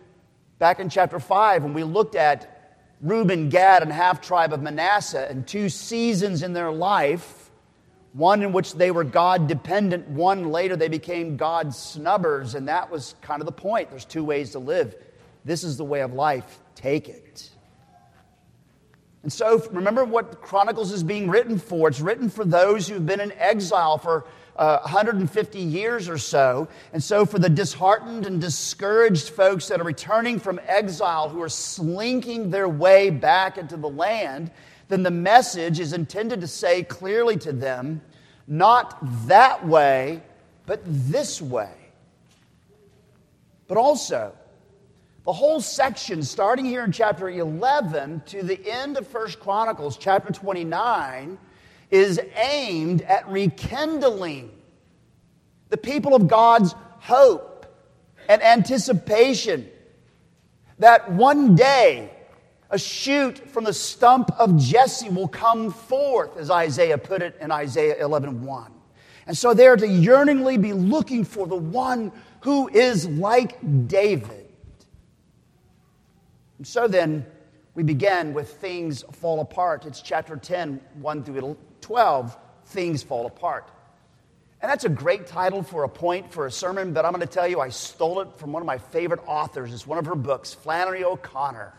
back 0.58 0.80
in 0.80 0.88
chapter 0.88 1.20
5, 1.20 1.64
when 1.64 1.74
we 1.74 1.84
looked 1.84 2.14
at 2.14 2.78
Reuben, 3.02 3.50
Gad, 3.50 3.82
and 3.82 3.92
half 3.92 4.20
tribe 4.20 4.52
of 4.52 4.62
Manasseh 4.62 5.26
and 5.28 5.46
two 5.46 5.68
seasons 5.68 6.42
in 6.42 6.52
their 6.52 6.72
life, 6.72 7.50
one 8.14 8.42
in 8.42 8.52
which 8.52 8.72
they 8.72 8.90
were 8.90 9.04
God 9.04 9.46
dependent, 9.46 10.08
one 10.08 10.50
later 10.50 10.76
they 10.76 10.88
became 10.88 11.36
God 11.36 11.74
snubbers, 11.74 12.54
and 12.54 12.68
that 12.68 12.90
was 12.90 13.14
kind 13.20 13.42
of 13.42 13.46
the 13.46 13.52
point. 13.52 13.90
There's 13.90 14.06
two 14.06 14.24
ways 14.24 14.52
to 14.52 14.58
live. 14.58 14.96
This 15.46 15.62
is 15.62 15.76
the 15.76 15.84
way 15.84 16.00
of 16.00 16.12
life 16.12 16.58
take 16.74 17.08
it. 17.08 17.48
And 19.22 19.32
so, 19.32 19.64
remember 19.70 20.04
what 20.04 20.42
Chronicles 20.42 20.92
is 20.92 21.02
being 21.02 21.30
written 21.30 21.58
for. 21.58 21.88
It's 21.88 22.00
written 22.00 22.28
for 22.28 22.44
those 22.44 22.86
who've 22.86 23.06
been 23.06 23.20
in 23.20 23.32
exile 23.32 23.96
for 23.96 24.26
uh, 24.56 24.80
150 24.80 25.58
years 25.58 26.08
or 26.08 26.18
so. 26.18 26.66
And 26.92 27.02
so, 27.02 27.24
for 27.24 27.38
the 27.38 27.48
disheartened 27.48 28.26
and 28.26 28.40
discouraged 28.40 29.30
folks 29.30 29.68
that 29.68 29.80
are 29.80 29.84
returning 29.84 30.40
from 30.40 30.60
exile 30.66 31.28
who 31.28 31.40
are 31.40 31.48
slinking 31.48 32.50
their 32.50 32.68
way 32.68 33.10
back 33.10 33.56
into 33.56 33.76
the 33.76 33.88
land, 33.88 34.50
then 34.88 35.04
the 35.04 35.10
message 35.12 35.78
is 35.78 35.92
intended 35.92 36.40
to 36.40 36.48
say 36.48 36.82
clearly 36.82 37.36
to 37.38 37.52
them 37.52 38.00
not 38.48 38.98
that 39.28 39.66
way, 39.66 40.22
but 40.66 40.80
this 40.84 41.40
way. 41.40 41.72
But 43.68 43.78
also, 43.78 44.32
the 45.26 45.32
whole 45.32 45.60
section, 45.60 46.22
starting 46.22 46.64
here 46.64 46.84
in 46.84 46.92
chapter 46.92 47.28
11 47.28 48.22
to 48.26 48.44
the 48.44 48.60
end 48.64 48.96
of 48.96 49.08
First 49.08 49.40
Chronicles, 49.40 49.96
chapter 49.96 50.32
29, 50.32 51.36
is 51.90 52.20
aimed 52.36 53.02
at 53.02 53.28
rekindling 53.28 54.52
the 55.68 55.76
people 55.76 56.14
of 56.14 56.28
God's 56.28 56.76
hope 57.00 57.66
and 58.28 58.40
anticipation 58.40 59.68
that 60.78 61.10
one 61.10 61.56
day 61.56 62.08
a 62.70 62.78
shoot 62.78 63.36
from 63.50 63.64
the 63.64 63.72
stump 63.72 64.30
of 64.38 64.56
Jesse 64.56 65.08
will 65.08 65.26
come 65.26 65.72
forth, 65.72 66.36
as 66.36 66.52
Isaiah 66.52 66.98
put 66.98 67.20
it 67.20 67.36
in 67.40 67.50
Isaiah 67.50 67.96
11 68.00 68.44
1. 68.44 68.72
And 69.26 69.36
so 69.36 69.54
they 69.54 69.66
are 69.66 69.76
to 69.76 69.88
yearningly 69.88 70.56
be 70.56 70.72
looking 70.72 71.24
for 71.24 71.48
the 71.48 71.56
one 71.56 72.12
who 72.42 72.68
is 72.68 73.08
like 73.08 73.88
David 73.88 74.45
and 76.58 76.66
so 76.66 76.88
then 76.88 77.26
we 77.74 77.82
begin 77.82 78.32
with 78.32 78.54
Things 78.54 79.04
Fall 79.12 79.40
Apart. 79.40 79.84
It's 79.84 80.00
chapter 80.00 80.36
10, 80.36 80.80
1 81.00 81.24
through 81.24 81.56
12, 81.82 82.36
Things 82.66 83.02
Fall 83.02 83.26
Apart. 83.26 83.70
And 84.62 84.70
that's 84.70 84.84
a 84.84 84.88
great 84.88 85.26
title 85.26 85.62
for 85.62 85.84
a 85.84 85.88
point 85.88 86.32
for 86.32 86.46
a 86.46 86.50
sermon, 86.50 86.94
but 86.94 87.04
I'm 87.04 87.12
going 87.12 87.20
to 87.20 87.32
tell 87.32 87.46
you 87.46 87.60
I 87.60 87.68
stole 87.68 88.20
it 88.20 88.28
from 88.38 88.52
one 88.52 88.62
of 88.62 88.66
my 88.66 88.78
favorite 88.78 89.20
authors. 89.26 89.72
It's 89.72 89.86
one 89.86 89.98
of 89.98 90.06
her 90.06 90.14
books, 90.14 90.54
Flannery 90.54 91.04
O'Connor. 91.04 91.74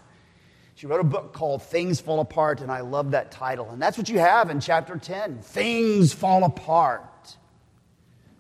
She 0.76 0.86
wrote 0.86 1.00
a 1.00 1.04
book 1.04 1.34
called 1.34 1.64
Things 1.64 2.00
Fall 2.00 2.20
Apart, 2.20 2.62
and 2.62 2.72
I 2.72 2.82
love 2.82 3.12
that 3.12 3.32
title. 3.32 3.72
And 3.72 3.82
that's 3.82 3.98
what 3.98 4.10
you 4.10 4.20
have 4.20 4.52
in 4.52 4.60
chapter 4.60 4.96
10 4.96 5.40
Things 5.40 6.14
Fall 6.14 6.44
Apart. 6.44 7.36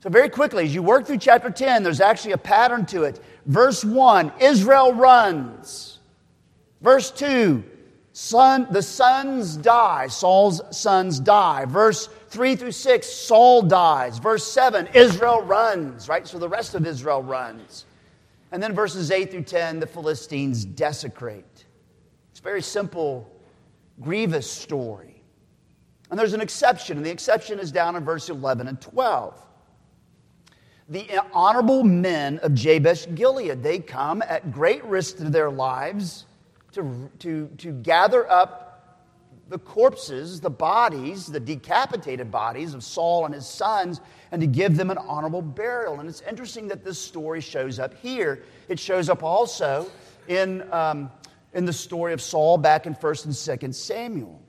So, 0.02 0.10
very 0.10 0.30
quickly, 0.30 0.66
as 0.66 0.76
you 0.76 0.84
work 0.84 1.08
through 1.08 1.18
chapter 1.18 1.50
10, 1.50 1.82
there's 1.82 2.00
actually 2.00 2.34
a 2.34 2.38
pattern 2.38 2.86
to 2.88 3.04
it. 3.04 3.20
Verse 3.48 3.84
1 3.84 4.34
Israel 4.40 4.94
runs. 4.94 5.97
Verse 6.82 7.12
2 7.12 7.64
son, 8.14 8.68
the 8.72 8.82
sons 8.82 9.58
die. 9.58 10.08
Saul's 10.08 10.62
sons 10.72 11.20
die. 11.20 11.66
Verse 11.66 12.10
3 12.30 12.56
through 12.56 12.72
6, 12.72 13.08
Saul 13.08 13.62
dies. 13.62 14.18
Verse 14.18 14.44
7, 14.52 14.88
Israel 14.94 15.42
runs, 15.42 16.10
right? 16.10 16.28
So 16.28 16.40
the 16.40 16.50
rest 16.50 16.76
of 16.76 16.86
Israel 16.86 17.22
runs. 17.22 17.86
And 18.52 18.62
then 18.62 18.74
verses 18.74 19.12
8 19.12 19.32
through 19.32 19.44
10, 19.44 19.80
the 19.80 19.88
Philistines 19.88 20.66
desecrate. 20.66 21.66
It's 22.32 22.40
a 22.40 22.44
very 22.44 22.62
simple, 22.62 23.30
grievous 24.02 24.50
story. 24.50 25.22
And 26.10 26.18
there's 26.18 26.34
an 26.34 26.42
exception, 26.42 26.98
and 26.98 27.06
the 27.06 27.12
exception 27.12 27.60
is 27.60 27.72
down 27.72 27.96
in 27.96 28.06
verse 28.06 28.30
11 28.30 28.68
and 28.68 28.80
12. 28.80 29.44
The 30.90 31.22
honorable 31.34 31.84
men 31.84 32.40
of 32.40 32.54
Jabesh 32.54 33.14
Gilead, 33.14 33.62
they 33.62 33.80
come 33.80 34.22
at 34.22 34.54
great 34.54 34.84
risk 34.86 35.18
to 35.18 35.26
their 35.26 35.52
lives 35.52 36.27
to, 36.78 37.12
to, 37.20 37.48
to 37.58 37.72
gather 37.74 38.30
up 38.30 38.68
the 39.50 39.60
corpses, 39.60 40.42
the 40.42 40.50
bodies, 40.50 41.26
the 41.28 41.40
decapitated 41.40 42.32
bodies 42.32 42.74
of 42.74 42.84
Saul 42.84 43.26
and 43.26 43.34
his 43.34 43.48
sons, 43.48 44.02
and 44.32 44.42
to 44.42 44.48
give 44.48 44.76
them 44.76 44.90
an 44.90 44.98
honorable 44.98 45.42
burial. 45.42 46.00
And 46.00 46.10
it's 46.10 46.22
interesting 46.22 46.68
that 46.70 46.84
this 46.84 47.00
story 47.00 47.42
shows 47.42 47.80
up 47.80 47.94
here. 47.96 48.44
It 48.68 48.80
shows 48.80 49.10
up 49.10 49.24
also 49.24 49.90
in, 50.28 50.72
um, 50.74 51.10
in 51.54 51.66
the 51.66 51.74
story 51.74 52.14
of 52.14 52.22
Saul 52.22 52.58
back 52.58 52.86
in 52.86 52.96
1st 52.96 53.26
and 53.26 53.34
2nd 53.34 53.76
Samuel. 53.76 54.42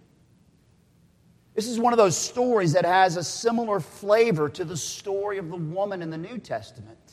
This 1.55 1.67
is 1.67 1.79
one 1.79 1.93
of 1.93 1.97
those 1.97 2.17
stories 2.17 2.73
that 2.75 2.85
has 2.85 3.17
a 3.17 3.25
similar 3.25 3.81
flavor 3.81 4.49
to 4.51 4.65
the 4.65 4.77
story 4.77 5.39
of 5.39 5.49
the 5.49 5.57
woman 5.57 6.03
in 6.03 6.11
the 6.11 6.19
New 6.19 6.39
Testament. 6.39 7.08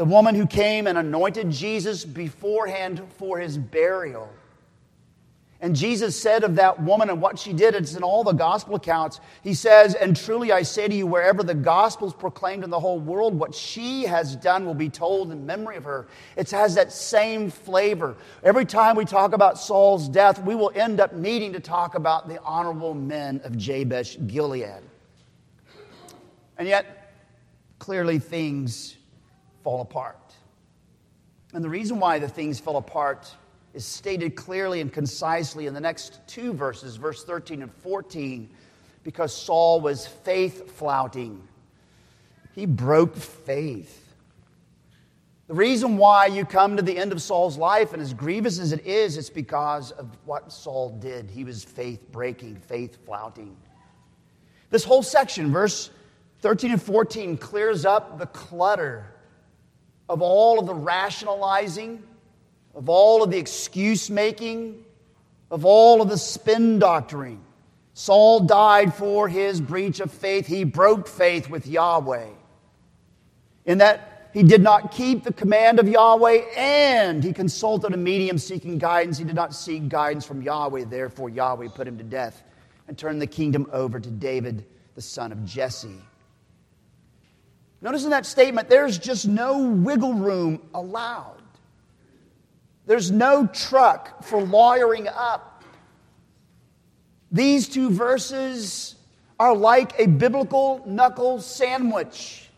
The 0.00 0.06
woman 0.06 0.34
who 0.34 0.46
came 0.46 0.86
and 0.86 0.96
anointed 0.96 1.50
Jesus 1.50 2.06
beforehand 2.06 3.02
for 3.18 3.38
his 3.38 3.58
burial 3.58 4.32
and 5.62 5.76
Jesus 5.76 6.18
said 6.18 6.42
of 6.42 6.56
that 6.56 6.82
woman 6.82 7.10
and 7.10 7.20
what 7.20 7.38
she 7.38 7.52
did, 7.52 7.74
it's 7.74 7.94
in 7.94 8.02
all 8.02 8.24
the 8.24 8.32
gospel 8.32 8.76
accounts. 8.76 9.20
He 9.42 9.52
says, 9.52 9.94
And 9.94 10.16
truly 10.16 10.52
I 10.52 10.62
say 10.62 10.88
to 10.88 10.94
you, 10.94 11.06
wherever 11.06 11.42
the 11.42 11.54
gospel 11.54 12.08
is 12.08 12.14
proclaimed 12.14 12.64
in 12.64 12.70
the 12.70 12.80
whole 12.80 12.98
world, 12.98 13.38
what 13.38 13.54
she 13.54 14.04
has 14.04 14.36
done 14.36 14.64
will 14.64 14.74
be 14.74 14.88
told 14.88 15.32
in 15.32 15.44
memory 15.44 15.76
of 15.76 15.84
her. 15.84 16.08
It 16.34 16.50
has 16.50 16.74
that 16.76 16.92
same 16.92 17.50
flavor. 17.50 18.16
Every 18.42 18.64
time 18.64 18.96
we 18.96 19.04
talk 19.04 19.34
about 19.34 19.58
Saul's 19.58 20.08
death, 20.08 20.42
we 20.42 20.54
will 20.54 20.72
end 20.74 20.98
up 20.98 21.12
needing 21.12 21.52
to 21.52 21.60
talk 21.60 21.94
about 21.94 22.26
the 22.26 22.40
honorable 22.42 22.94
men 22.94 23.42
of 23.44 23.58
Jabesh 23.58 24.16
Gilead. 24.26 24.80
And 26.56 26.66
yet, 26.66 27.12
clearly 27.78 28.18
things 28.18 28.96
fall 29.62 29.80
apart. 29.80 30.34
And 31.52 31.64
the 31.64 31.68
reason 31.68 31.98
why 31.98 32.18
the 32.18 32.28
things 32.28 32.60
fell 32.60 32.76
apart 32.76 33.34
is 33.74 33.84
stated 33.84 34.34
clearly 34.34 34.80
and 34.80 34.92
concisely 34.92 35.66
in 35.66 35.74
the 35.74 35.80
next 35.80 36.20
two 36.26 36.52
verses, 36.52 36.96
verse 36.96 37.24
13 37.24 37.62
and 37.62 37.72
14, 37.72 38.48
because 39.04 39.34
Saul 39.34 39.80
was 39.80 40.06
faith 40.06 40.72
flouting. 40.76 41.46
He 42.54 42.66
broke 42.66 43.16
faith. 43.16 44.06
The 45.46 45.54
reason 45.54 45.96
why 45.96 46.26
you 46.26 46.44
come 46.44 46.76
to 46.76 46.82
the 46.82 46.96
end 46.96 47.10
of 47.10 47.20
Saul's 47.20 47.56
life, 47.56 47.92
and 47.92 48.00
as 48.00 48.14
grievous 48.14 48.60
as 48.60 48.72
it 48.72 48.86
is, 48.86 49.16
it's 49.16 49.30
because 49.30 49.90
of 49.92 50.06
what 50.24 50.52
Saul 50.52 50.90
did. 50.90 51.28
He 51.28 51.42
was 51.42 51.64
faith 51.64 52.12
breaking, 52.12 52.56
faith 52.56 53.04
flouting. 53.04 53.56
This 54.70 54.84
whole 54.84 55.02
section, 55.02 55.50
verse 55.50 55.90
13 56.42 56.72
and 56.72 56.82
14, 56.82 57.36
clears 57.36 57.84
up 57.84 58.18
the 58.18 58.26
clutter 58.26 59.06
of 60.10 60.20
all 60.20 60.58
of 60.58 60.66
the 60.66 60.74
rationalizing 60.74 62.02
of 62.74 62.88
all 62.88 63.22
of 63.22 63.30
the 63.30 63.38
excuse 63.38 64.10
making, 64.10 64.84
of 65.50 65.64
all 65.64 66.00
of 66.00 66.08
the 66.08 66.18
spin 66.18 66.78
doctoring. 66.78 67.42
Saul 67.94 68.40
died 68.40 68.94
for 68.94 69.28
his 69.28 69.60
breach 69.60 70.00
of 70.00 70.10
faith. 70.10 70.46
He 70.46 70.64
broke 70.64 71.08
faith 71.08 71.50
with 71.50 71.66
Yahweh. 71.66 72.28
In 73.66 73.78
that 73.78 74.30
he 74.32 74.42
did 74.42 74.62
not 74.62 74.92
keep 74.92 75.24
the 75.24 75.32
command 75.32 75.80
of 75.80 75.88
Yahweh 75.88 76.42
and 76.56 77.22
he 77.22 77.32
consulted 77.32 77.92
a 77.92 77.96
medium 77.96 78.38
seeking 78.38 78.78
guidance. 78.78 79.18
He 79.18 79.24
did 79.24 79.34
not 79.34 79.54
seek 79.54 79.88
guidance 79.88 80.24
from 80.24 80.40
Yahweh. 80.40 80.84
Therefore, 80.84 81.28
Yahweh 81.28 81.68
put 81.74 81.88
him 81.88 81.98
to 81.98 82.04
death 82.04 82.42
and 82.86 82.96
turned 82.96 83.20
the 83.20 83.26
kingdom 83.26 83.68
over 83.72 83.98
to 83.98 84.10
David, 84.10 84.64
the 84.94 85.02
son 85.02 85.32
of 85.32 85.44
Jesse. 85.44 86.00
Notice 87.82 88.04
in 88.04 88.10
that 88.10 88.26
statement, 88.26 88.68
there's 88.68 88.98
just 88.98 89.26
no 89.26 89.58
wiggle 89.58 90.12
room 90.12 90.60
allowed. 90.74 91.40
There's 92.86 93.10
no 93.10 93.46
truck 93.46 94.22
for 94.24 94.42
lawyering 94.42 95.08
up. 95.08 95.64
These 97.32 97.68
two 97.68 97.90
verses 97.90 98.96
are 99.38 99.54
like 99.54 99.98
a 99.98 100.06
biblical 100.06 100.82
knuckle 100.86 101.40
sandwich, 101.40 102.50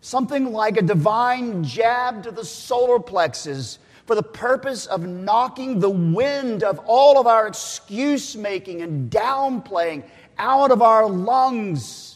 something 0.00 0.52
like 0.52 0.76
a 0.78 0.82
divine 0.82 1.62
jab 1.62 2.24
to 2.24 2.30
the 2.30 2.44
solar 2.44 2.98
plexus 2.98 3.78
for 4.06 4.16
the 4.16 4.22
purpose 4.22 4.86
of 4.86 5.06
knocking 5.06 5.78
the 5.78 5.90
wind 5.90 6.64
of 6.64 6.80
all 6.86 7.20
of 7.20 7.28
our 7.28 7.46
excuse 7.46 8.34
making 8.34 8.82
and 8.82 9.08
downplaying 9.10 10.02
out 10.38 10.72
of 10.72 10.82
our 10.82 11.08
lungs 11.08 12.09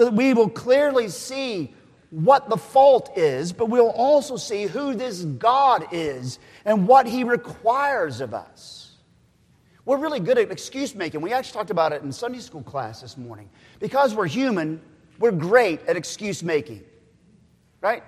so 0.00 0.06
that 0.06 0.14
we 0.14 0.32
will 0.32 0.48
clearly 0.48 1.10
see 1.10 1.74
what 2.08 2.48
the 2.48 2.56
fault 2.56 3.18
is, 3.18 3.52
but 3.52 3.66
we'll 3.66 3.90
also 3.90 4.38
see 4.38 4.62
who 4.62 4.94
this 4.94 5.24
God 5.24 5.88
is 5.92 6.38
and 6.64 6.88
what 6.88 7.06
he 7.06 7.22
requires 7.22 8.22
of 8.22 8.32
us. 8.32 8.92
We're 9.84 9.98
really 9.98 10.18
good 10.18 10.38
at 10.38 10.50
excuse 10.50 10.94
making. 10.94 11.20
We 11.20 11.34
actually 11.34 11.52
talked 11.52 11.68
about 11.68 11.92
it 11.92 12.00
in 12.00 12.10
Sunday 12.12 12.38
school 12.38 12.62
class 12.62 13.02
this 13.02 13.18
morning. 13.18 13.50
Because 13.78 14.14
we're 14.14 14.26
human, 14.26 14.80
we're 15.18 15.32
great 15.32 15.86
at 15.86 15.98
excuse 15.98 16.42
making, 16.42 16.82
right? 17.82 18.02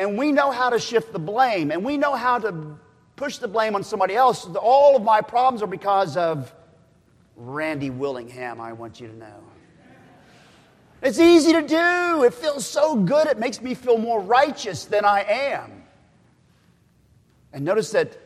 And 0.00 0.18
we 0.18 0.32
know 0.32 0.50
how 0.50 0.68
to 0.68 0.80
shift 0.80 1.12
the 1.12 1.20
blame, 1.20 1.70
and 1.70 1.84
we 1.84 1.96
know 1.96 2.16
how 2.16 2.40
to 2.40 2.76
push 3.14 3.38
the 3.38 3.46
blame 3.46 3.76
on 3.76 3.84
somebody 3.84 4.16
else. 4.16 4.48
All 4.60 4.96
of 4.96 5.04
my 5.04 5.20
problems 5.20 5.62
are 5.62 5.68
because 5.68 6.16
of 6.16 6.52
Randy 7.36 7.90
Willingham, 7.90 8.60
I 8.60 8.72
want 8.72 9.00
you 9.00 9.06
to 9.06 9.16
know. 9.16 9.44
It's 11.00 11.18
easy 11.18 11.52
to 11.52 11.62
do. 11.62 12.24
It 12.24 12.34
feels 12.34 12.66
so 12.66 12.96
good. 12.96 13.28
It 13.28 13.38
makes 13.38 13.60
me 13.60 13.74
feel 13.74 13.98
more 13.98 14.20
righteous 14.20 14.84
than 14.84 15.04
I 15.04 15.22
am. 15.22 15.84
And 17.52 17.64
notice 17.64 17.92
that 17.92 18.18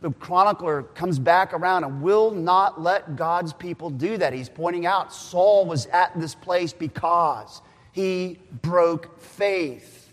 the 0.00 0.10
chronicler 0.12 0.82
comes 0.82 1.18
back 1.18 1.52
around 1.52 1.84
and 1.84 2.02
will 2.02 2.30
not 2.30 2.80
let 2.80 3.16
God's 3.16 3.52
people 3.52 3.90
do 3.90 4.16
that. 4.16 4.32
He's 4.32 4.48
pointing 4.48 4.86
out 4.86 5.12
Saul 5.12 5.66
was 5.66 5.86
at 5.86 6.18
this 6.18 6.34
place 6.34 6.72
because 6.72 7.60
he 7.92 8.38
broke 8.62 9.20
faith. 9.20 10.10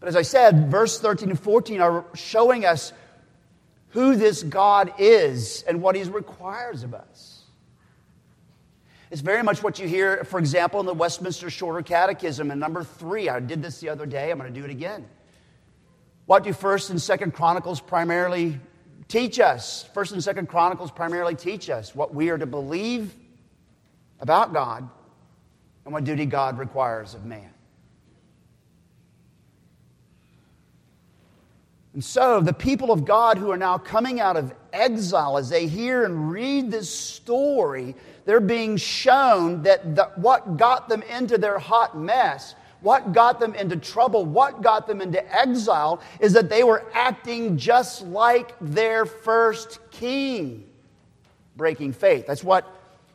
But 0.00 0.08
as 0.08 0.16
I 0.16 0.22
said, 0.22 0.70
verse 0.70 0.98
13 0.98 1.30
and 1.30 1.38
14 1.38 1.80
are 1.80 2.04
showing 2.14 2.64
us 2.64 2.92
who 3.90 4.16
this 4.16 4.42
God 4.42 4.92
is 4.98 5.62
and 5.68 5.82
what 5.82 5.94
he 5.94 6.02
requires 6.04 6.82
of 6.82 6.94
us. 6.94 7.09
It's 9.10 9.22
very 9.22 9.42
much 9.42 9.60
what 9.60 9.80
you 9.80 9.88
hear, 9.88 10.22
for 10.24 10.38
example, 10.38 10.78
in 10.78 10.86
the 10.86 10.94
Westminster 10.94 11.50
Shorter 11.50 11.82
Catechism 11.82 12.50
in 12.52 12.60
number 12.60 12.84
three. 12.84 13.28
I 13.28 13.40
did 13.40 13.60
this 13.60 13.80
the 13.80 13.88
other 13.88 14.06
day, 14.06 14.30
I'm 14.30 14.38
going 14.38 14.52
to 14.52 14.58
do 14.58 14.64
it 14.64 14.70
again. 14.70 15.04
What 16.26 16.44
do 16.44 16.52
First 16.52 16.90
and 16.90 17.02
Second 17.02 17.34
Chronicles 17.34 17.80
primarily 17.80 18.60
teach 19.08 19.40
us? 19.40 19.82
First 19.94 20.12
and 20.12 20.22
Second 20.22 20.48
Chronicles 20.48 20.92
primarily 20.92 21.34
teach 21.34 21.68
us 21.68 21.92
what 21.92 22.14
we 22.14 22.30
are 22.30 22.38
to 22.38 22.46
believe 22.46 23.16
about 24.20 24.52
God 24.52 24.88
and 25.84 25.92
what 25.92 26.04
duty 26.04 26.26
God 26.26 26.56
requires 26.56 27.14
of 27.14 27.24
man. 27.24 27.50
And 32.00 32.04
so, 32.06 32.40
the 32.40 32.54
people 32.54 32.92
of 32.92 33.04
God 33.04 33.36
who 33.36 33.50
are 33.50 33.58
now 33.58 33.76
coming 33.76 34.20
out 34.20 34.38
of 34.38 34.54
exile, 34.72 35.36
as 35.36 35.50
they 35.50 35.66
hear 35.66 36.06
and 36.06 36.30
read 36.30 36.70
this 36.70 36.88
story, 36.88 37.94
they're 38.24 38.40
being 38.40 38.78
shown 38.78 39.64
that 39.64 39.96
the, 39.96 40.04
what 40.14 40.56
got 40.56 40.88
them 40.88 41.02
into 41.02 41.36
their 41.36 41.58
hot 41.58 41.98
mess, 41.98 42.54
what 42.80 43.12
got 43.12 43.38
them 43.38 43.54
into 43.54 43.76
trouble, 43.76 44.24
what 44.24 44.62
got 44.62 44.86
them 44.86 45.02
into 45.02 45.22
exile, 45.30 46.00
is 46.20 46.32
that 46.32 46.48
they 46.48 46.64
were 46.64 46.86
acting 46.94 47.58
just 47.58 48.00
like 48.06 48.54
their 48.62 49.04
first 49.04 49.78
king, 49.90 50.66
breaking 51.54 51.92
faith. 51.92 52.26
That's 52.26 52.42
what 52.42 52.66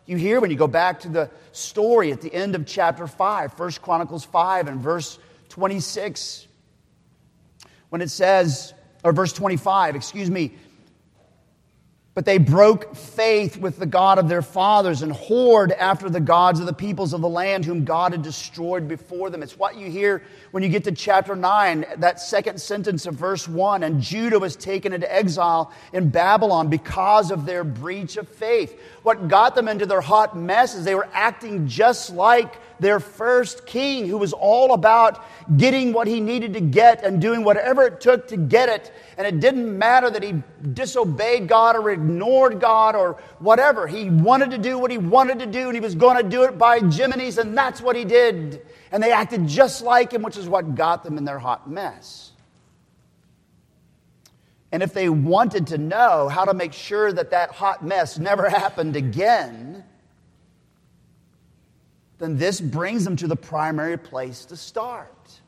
you 0.05 0.15
hear 0.17 0.39
when 0.39 0.51
you 0.51 0.57
go 0.57 0.67
back 0.67 0.99
to 0.99 1.09
the 1.09 1.31
story 1.53 2.11
at 2.11 2.21
the 2.21 2.31
end 2.31 2.53
of 2.53 2.67
chapter 2.67 3.07
5, 3.07 3.59
1 3.59 3.71
Chronicles 3.81 4.25
5 4.25 4.67
and 4.67 4.79
verse 4.79 5.17
26 5.49 6.45
when 7.89 8.01
it 8.01 8.11
says 8.11 8.74
or 9.05 9.13
verse 9.13 9.31
25, 9.31 9.95
excuse 9.95 10.31
me. 10.31 10.51
But 12.15 12.25
they 12.25 12.39
broke 12.39 12.95
faith 12.95 13.55
with 13.55 13.77
the 13.77 13.85
God 13.85 14.17
of 14.17 14.27
their 14.27 14.41
fathers 14.41 15.03
and 15.03 15.11
whored 15.11 15.71
after 15.77 16.09
the 16.09 16.19
gods 16.19 16.59
of 16.59 16.65
the 16.65 16.73
peoples 16.73 17.13
of 17.13 17.21
the 17.21 17.29
land 17.29 17.65
whom 17.65 17.85
God 17.85 18.13
had 18.13 18.23
destroyed 18.23 18.87
before 18.87 19.29
them. 19.29 19.43
It's 19.43 19.59
what 19.59 19.77
you 19.77 19.91
hear 19.91 20.23
when 20.55 20.63
you 20.63 20.69
get 20.69 20.85
to 20.85 20.91
chapter 20.93 21.35
9, 21.35 21.85
that 21.97 22.17
second 22.17 22.61
sentence 22.61 23.05
of 23.05 23.13
verse 23.15 23.45
1. 23.45 23.83
And 23.83 23.99
Judah 23.99 24.39
was 24.39 24.55
taken 24.55 24.93
into 24.93 25.13
exile 25.13 25.73
in 25.91 26.07
Babylon 26.07 26.69
because 26.69 27.29
of 27.29 27.45
their 27.45 27.65
breach 27.65 28.15
of 28.15 28.29
faith. 28.29 28.79
What 29.03 29.27
got 29.27 29.53
them 29.53 29.67
into 29.67 29.85
their 29.85 29.99
hot 29.99 30.37
mess 30.37 30.73
is 30.73 30.85
they 30.85 30.95
were 30.95 31.09
acting 31.11 31.67
just 31.67 32.09
like 32.13 32.55
their 32.79 33.01
first 33.01 33.65
king, 33.65 34.07
who 34.07 34.17
was 34.17 34.31
all 34.31 34.73
about 34.73 35.25
getting 35.57 35.91
what 35.91 36.07
he 36.07 36.21
needed 36.21 36.53
to 36.53 36.61
get 36.61 37.03
and 37.03 37.21
doing 37.21 37.43
whatever 37.43 37.83
it 37.83 37.99
took 37.99 38.25
to 38.29 38.37
get 38.37 38.69
it. 38.69 38.93
And 39.17 39.27
it 39.27 39.41
didn't 39.41 39.77
matter 39.77 40.09
that 40.09 40.23
he 40.23 40.41
disobeyed 40.73 41.49
God 41.49 41.75
or 41.75 41.89
ignored 41.89 42.61
God 42.61 42.95
or 42.95 43.21
whatever. 43.39 43.87
He 43.87 44.09
wanted 44.09 44.51
to 44.51 44.57
do 44.57 44.77
what 44.77 44.89
he 44.89 44.97
wanted 44.97 45.39
to 45.39 45.45
do, 45.47 45.67
and 45.67 45.73
he 45.73 45.81
was 45.81 45.95
going 45.95 46.15
to 46.15 46.23
do 46.23 46.43
it 46.43 46.57
by 46.57 46.79
Jiminy's, 46.79 47.39
and 47.39 47.57
that's 47.57 47.81
what 47.81 47.97
he 47.97 48.05
did. 48.05 48.61
And 48.95 49.03
they 49.03 49.11
acted 49.11 49.45
just 49.45 49.81
like 49.81 50.13
him, 50.13 50.21
which 50.21 50.37
is 50.37 50.47
what 50.47 50.73
got 50.73 51.03
them 51.03 51.17
in 51.17 51.25
their 51.25 51.37
hot 51.37 51.69
mess. 51.69 52.31
And 54.71 54.81
if 54.81 54.93
they 54.93 55.09
wanted 55.09 55.67
to 55.67 55.77
know 55.77 56.29
how 56.29 56.45
to 56.45 56.53
make 56.53 56.71
sure 56.71 57.11
that 57.11 57.31
that 57.31 57.51
hot 57.51 57.83
mess 57.83 58.17
never 58.17 58.47
happened 58.49 58.95
again, 58.95 59.83
then 62.19 62.37
this 62.37 62.61
brings 62.61 63.03
them 63.03 63.17
to 63.17 63.27
the 63.27 63.35
primary 63.35 63.97
place 63.97 64.45
to 64.45 64.55
start. 64.55 65.41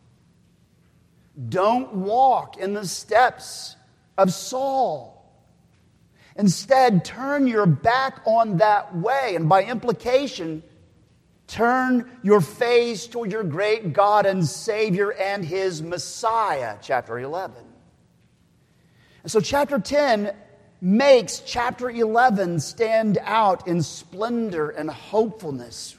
Don't 1.48 1.94
walk 1.94 2.58
in 2.58 2.74
the 2.74 2.86
steps 2.86 3.78
of 4.18 4.34
Saul. 4.34 5.26
Instead, 6.36 7.06
turn 7.06 7.48
your 7.48 7.66
back 7.66 8.20
on 8.26 8.58
that 8.58 8.94
way, 8.94 9.36
and 9.38 9.48
by 9.48 9.64
implication, 9.64 10.64
turn 11.48 12.10
your 12.24 12.42
face 12.42 13.08
toward 13.08 13.32
your 13.32 13.44
great 13.44 13.94
God 13.94 14.26
and 14.26 14.46
Savior 14.46 15.12
and 15.14 15.44
His 15.44 15.82
Messiah, 15.82 16.78
chapter 16.82 17.18
11. 17.18 17.64
And 19.24 19.32
so, 19.32 19.40
chapter 19.40 19.80
10 19.80 20.34
makes 20.80 21.40
chapter 21.40 21.90
11 21.90 22.60
stand 22.60 23.18
out 23.24 23.68
in 23.68 23.82
splendor 23.82 24.70
and 24.70 24.90
hopefulness 24.90 25.98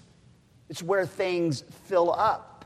it's 0.68 0.82
where 0.82 1.06
things 1.06 1.62
fill 1.86 2.12
up. 2.12 2.64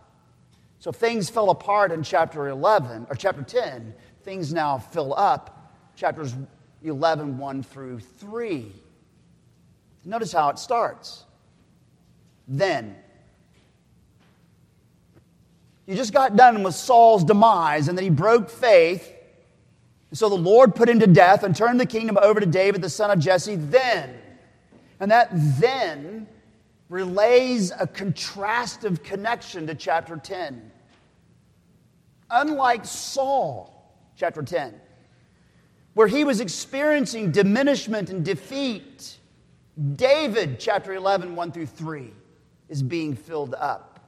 So 0.80 0.90
if 0.90 0.96
things 0.96 1.30
fell 1.30 1.50
apart 1.50 1.92
in 1.92 2.02
chapter 2.02 2.48
11 2.48 3.06
or 3.08 3.14
chapter 3.14 3.42
10, 3.42 3.94
things 4.24 4.52
now 4.52 4.78
fill 4.78 5.14
up 5.14 5.72
chapters 5.94 6.34
11, 6.82 7.38
1 7.38 7.62
through 7.62 8.00
3. 8.00 8.72
Notice 10.04 10.32
how 10.32 10.48
it 10.48 10.58
starts. 10.58 11.24
Then. 12.52 12.94
You 15.86 15.96
just 15.96 16.12
got 16.12 16.36
done 16.36 16.62
with 16.62 16.74
Saul's 16.74 17.24
demise, 17.24 17.88
and 17.88 17.96
then 17.96 18.04
he 18.04 18.10
broke 18.10 18.50
faith. 18.50 19.10
And 20.10 20.18
so 20.18 20.28
the 20.28 20.36
Lord 20.36 20.74
put 20.74 20.88
him 20.88 21.00
to 21.00 21.06
death 21.06 21.42
and 21.44 21.56
turned 21.56 21.80
the 21.80 21.86
kingdom 21.86 22.18
over 22.20 22.38
to 22.38 22.46
David, 22.46 22.82
the 22.82 22.90
son 22.90 23.10
of 23.10 23.18
Jesse, 23.18 23.56
then. 23.56 24.14
And 25.00 25.10
that 25.10 25.30
then 25.32 26.28
relays 26.90 27.70
a 27.70 27.86
contrastive 27.86 29.02
connection 29.02 29.66
to 29.66 29.74
chapter 29.74 30.18
10. 30.18 30.70
Unlike 32.30 32.84
Saul, 32.84 33.96
chapter 34.14 34.42
10, 34.42 34.78
where 35.94 36.06
he 36.06 36.22
was 36.22 36.40
experiencing 36.40 37.30
diminishment 37.30 38.10
and 38.10 38.22
defeat, 38.22 39.16
David, 39.96 40.60
chapter 40.60 40.92
11, 40.92 41.34
1 41.34 41.52
through 41.52 41.66
3, 41.66 42.12
is 42.72 42.82
being 42.82 43.14
filled 43.14 43.54
up. 43.54 44.00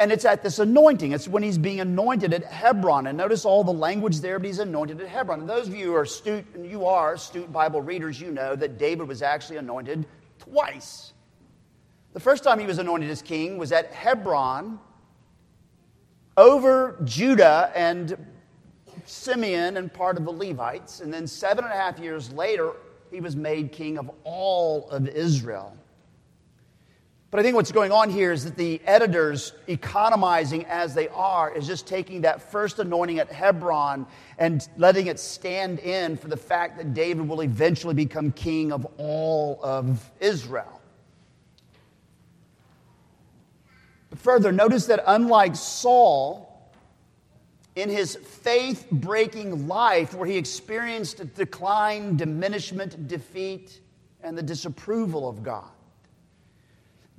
And 0.00 0.10
it's 0.10 0.24
at 0.24 0.42
this 0.42 0.58
anointing. 0.58 1.12
It's 1.12 1.28
when 1.28 1.44
he's 1.44 1.56
being 1.56 1.78
anointed 1.78 2.34
at 2.34 2.42
Hebron. 2.44 3.06
And 3.06 3.16
notice 3.16 3.44
all 3.44 3.62
the 3.62 3.72
language 3.72 4.18
there, 4.18 4.40
but 4.40 4.46
he's 4.46 4.58
anointed 4.58 5.00
at 5.00 5.06
Hebron. 5.06 5.40
And 5.42 5.48
those 5.48 5.68
of 5.68 5.76
you 5.76 5.86
who 5.86 5.94
are 5.94 6.02
astute, 6.02 6.44
and 6.54 6.68
you 6.68 6.84
are 6.84 7.14
astute 7.14 7.52
Bible 7.52 7.80
readers, 7.80 8.20
you 8.20 8.32
know 8.32 8.56
that 8.56 8.76
David 8.76 9.06
was 9.06 9.22
actually 9.22 9.58
anointed 9.58 10.04
twice. 10.40 11.12
The 12.12 12.18
first 12.18 12.42
time 12.42 12.58
he 12.58 12.66
was 12.66 12.78
anointed 12.78 13.08
as 13.08 13.22
king 13.22 13.56
was 13.56 13.70
at 13.70 13.92
Hebron 13.92 14.80
over 16.36 16.98
Judah 17.04 17.70
and 17.76 18.16
Simeon 19.06 19.76
and 19.76 19.94
part 19.94 20.18
of 20.18 20.24
the 20.24 20.32
Levites. 20.32 20.98
And 20.98 21.14
then 21.14 21.28
seven 21.28 21.62
and 21.62 21.72
a 21.72 21.76
half 21.76 22.00
years 22.00 22.32
later, 22.32 22.72
he 23.12 23.20
was 23.20 23.36
made 23.36 23.70
king 23.70 23.96
of 23.96 24.10
all 24.24 24.90
of 24.90 25.06
Israel. 25.06 25.76
But 27.32 27.40
I 27.40 27.44
think 27.44 27.56
what's 27.56 27.72
going 27.72 27.92
on 27.92 28.10
here 28.10 28.30
is 28.30 28.44
that 28.44 28.58
the 28.58 28.78
editors, 28.84 29.54
economizing 29.66 30.66
as 30.66 30.94
they 30.94 31.08
are, 31.08 31.50
is 31.50 31.66
just 31.66 31.86
taking 31.86 32.20
that 32.20 32.52
first 32.52 32.78
anointing 32.78 33.20
at 33.20 33.32
Hebron 33.32 34.06
and 34.36 34.68
letting 34.76 35.06
it 35.06 35.18
stand 35.18 35.78
in 35.78 36.18
for 36.18 36.28
the 36.28 36.36
fact 36.36 36.76
that 36.76 36.92
David 36.92 37.26
will 37.26 37.40
eventually 37.40 37.94
become 37.94 38.32
king 38.32 38.70
of 38.70 38.86
all 38.98 39.58
of 39.62 40.10
Israel. 40.20 40.78
Further, 44.16 44.52
notice 44.52 44.84
that 44.88 45.02
unlike 45.06 45.56
Saul, 45.56 46.70
in 47.76 47.88
his 47.88 48.14
faith 48.14 48.86
breaking 48.92 49.66
life, 49.68 50.12
where 50.12 50.28
he 50.28 50.36
experienced 50.36 51.34
decline, 51.34 52.18
diminishment, 52.18 53.08
defeat, 53.08 53.80
and 54.22 54.36
the 54.36 54.42
disapproval 54.42 55.26
of 55.26 55.42
God, 55.42 55.70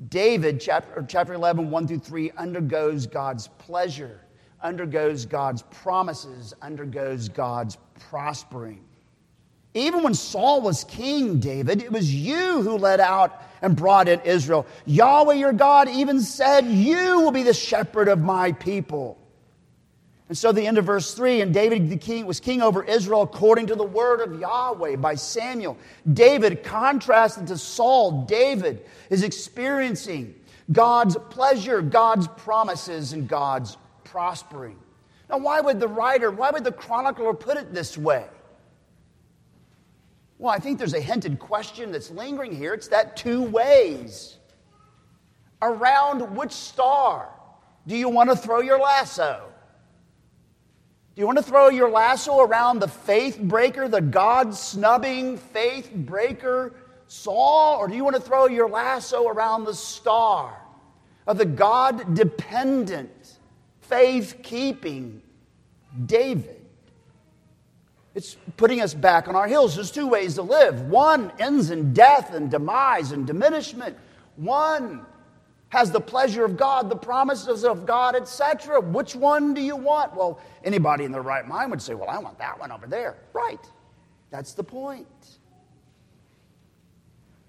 David, 0.09 0.59
chapter, 0.59 1.05
chapter 1.07 1.33
11, 1.33 1.69
1 1.69 1.87
through 1.87 1.99
3, 1.99 2.31
undergoes 2.37 3.07
God's 3.07 3.47
pleasure, 3.59 4.21
undergoes 4.61 5.25
God's 5.25 5.61
promises, 5.63 6.53
undergoes 6.61 7.29
God's 7.29 7.77
prospering. 8.09 8.83
Even 9.75 10.03
when 10.03 10.13
Saul 10.13 10.61
was 10.61 10.83
king, 10.83 11.39
David, 11.39 11.81
it 11.81 11.91
was 11.91 12.13
you 12.13 12.61
who 12.61 12.77
led 12.77 12.99
out 12.99 13.41
and 13.61 13.75
brought 13.75 14.07
in 14.07 14.19
Israel. 14.21 14.67
Yahweh 14.85 15.33
your 15.33 15.53
God 15.53 15.89
even 15.89 16.21
said, 16.21 16.65
You 16.65 17.21
will 17.21 17.31
be 17.31 17.43
the 17.43 17.53
shepherd 17.53 18.07
of 18.07 18.19
my 18.19 18.51
people. 18.51 19.17
And 20.33 20.37
so 20.39 20.51
the 20.51 20.65
end 20.65 20.79
of 20.79 20.85
verse 20.85 21.13
3 21.13 21.41
and 21.41 21.53
David 21.53 21.91
the 21.91 21.95
king 21.95 22.25
was 22.25 22.39
king 22.39 22.63
over 22.63 22.83
Israel 22.83 23.21
according 23.21 23.67
to 23.67 23.75
the 23.75 23.83
word 23.83 24.19
of 24.19 24.39
Yahweh 24.39 24.95
by 24.95 25.13
Samuel. 25.13 25.77
David, 26.11 26.63
contrasted 26.63 27.45
to 27.49 27.57
Saul, 27.59 28.23
David 28.23 28.83
is 29.11 29.21
experiencing 29.21 30.33
God's 30.71 31.15
pleasure, 31.29 31.83
God's 31.83 32.27
promises, 32.29 33.13
and 33.13 33.27
God's 33.27 33.77
prospering. 34.05 34.79
Now, 35.29 35.37
why 35.37 35.61
would 35.61 35.79
the 35.79 35.87
writer, 35.87 36.31
why 36.31 36.49
would 36.49 36.63
the 36.63 36.71
chronicler 36.71 37.35
put 37.35 37.57
it 37.57 37.71
this 37.71 37.95
way? 37.95 38.25
Well, 40.39 40.51
I 40.51 40.57
think 40.57 40.79
there's 40.79 40.95
a 40.95 40.99
hinted 40.99 41.37
question 41.37 41.91
that's 41.91 42.09
lingering 42.09 42.55
here. 42.55 42.73
It's 42.73 42.87
that 42.87 43.15
two 43.15 43.43
ways. 43.43 44.39
Around 45.61 46.35
which 46.35 46.53
star 46.53 47.29
do 47.85 47.95
you 47.95 48.09
want 48.09 48.31
to 48.31 48.35
throw 48.35 48.61
your 48.61 48.79
lasso? 48.79 49.52
Do 51.15 51.21
you 51.21 51.27
want 51.27 51.37
to 51.37 51.43
throw 51.43 51.69
your 51.69 51.91
lasso 51.91 52.39
around 52.39 52.79
the 52.79 52.87
faith 52.87 53.39
breaker, 53.39 53.87
the 53.87 54.01
God 54.01 54.55
snubbing 54.55 55.37
faith 55.37 55.91
breaker 55.93 56.73
Saul? 57.07 57.77
Or 57.77 57.87
do 57.87 57.95
you 57.95 58.03
want 58.03 58.15
to 58.15 58.21
throw 58.21 58.47
your 58.47 58.67
lasso 58.67 59.27
around 59.27 59.65
the 59.65 59.75
star 59.75 60.59
of 61.27 61.37
the 61.37 61.45
God 61.45 62.15
dependent, 62.15 63.37
faith 63.81 64.39
keeping 64.41 65.21
David? 66.05 66.65
It's 68.15 68.35
putting 68.57 68.81
us 68.81 68.95
back 68.95 69.27
on 69.27 69.35
our 69.35 69.47
heels. 69.47 69.75
There's 69.75 69.91
two 69.91 70.07
ways 70.07 70.35
to 70.35 70.41
live. 70.41 70.81
One 70.81 71.31
ends 71.39 71.69
in 71.69 71.93
death 71.93 72.33
and 72.33 72.49
demise 72.49 73.11
and 73.11 73.27
diminishment. 73.27 73.97
One 74.35 75.05
has 75.73 75.89
the 75.89 75.99
pleasure 75.99 76.45
of 76.45 76.55
God, 76.55 76.87
the 76.87 76.95
promises 76.95 77.65
of 77.65 77.87
God, 77.87 78.15
etc. 78.15 78.79
Which 78.79 79.15
one 79.15 79.55
do 79.55 79.61
you 79.61 79.75
want? 79.75 80.15
Well, 80.15 80.39
anybody 80.63 81.03
in 81.03 81.11
their 81.11 81.23
right 81.23 81.47
mind 81.47 81.71
would 81.71 81.81
say, 81.81 81.95
Well, 81.95 82.09
I 82.09 82.19
want 82.19 82.37
that 82.37 82.59
one 82.59 82.71
over 82.71 82.85
there. 82.85 83.17
Right. 83.33 83.59
That's 84.29 84.53
the 84.53 84.63
point. 84.63 85.07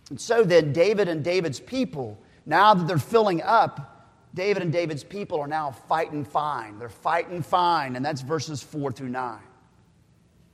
And 0.09 0.19
so 0.19 0.43
then, 0.43 0.73
David 0.73 1.07
and 1.07 1.23
David's 1.23 1.61
people, 1.61 2.19
now 2.47 2.73
that 2.73 2.87
they're 2.87 2.97
filling 2.97 3.43
up, 3.43 4.09
David 4.33 4.63
and 4.63 4.73
David's 4.73 5.05
people 5.05 5.39
are 5.39 5.47
now 5.47 5.71
fighting 5.71 6.25
fine. 6.25 6.79
They're 6.79 6.89
fighting 6.89 7.43
fine, 7.43 7.95
and 7.95 8.03
that's 8.03 8.23
verses 8.23 8.63
4 8.63 8.91
through 8.93 9.11
9. 9.11 9.39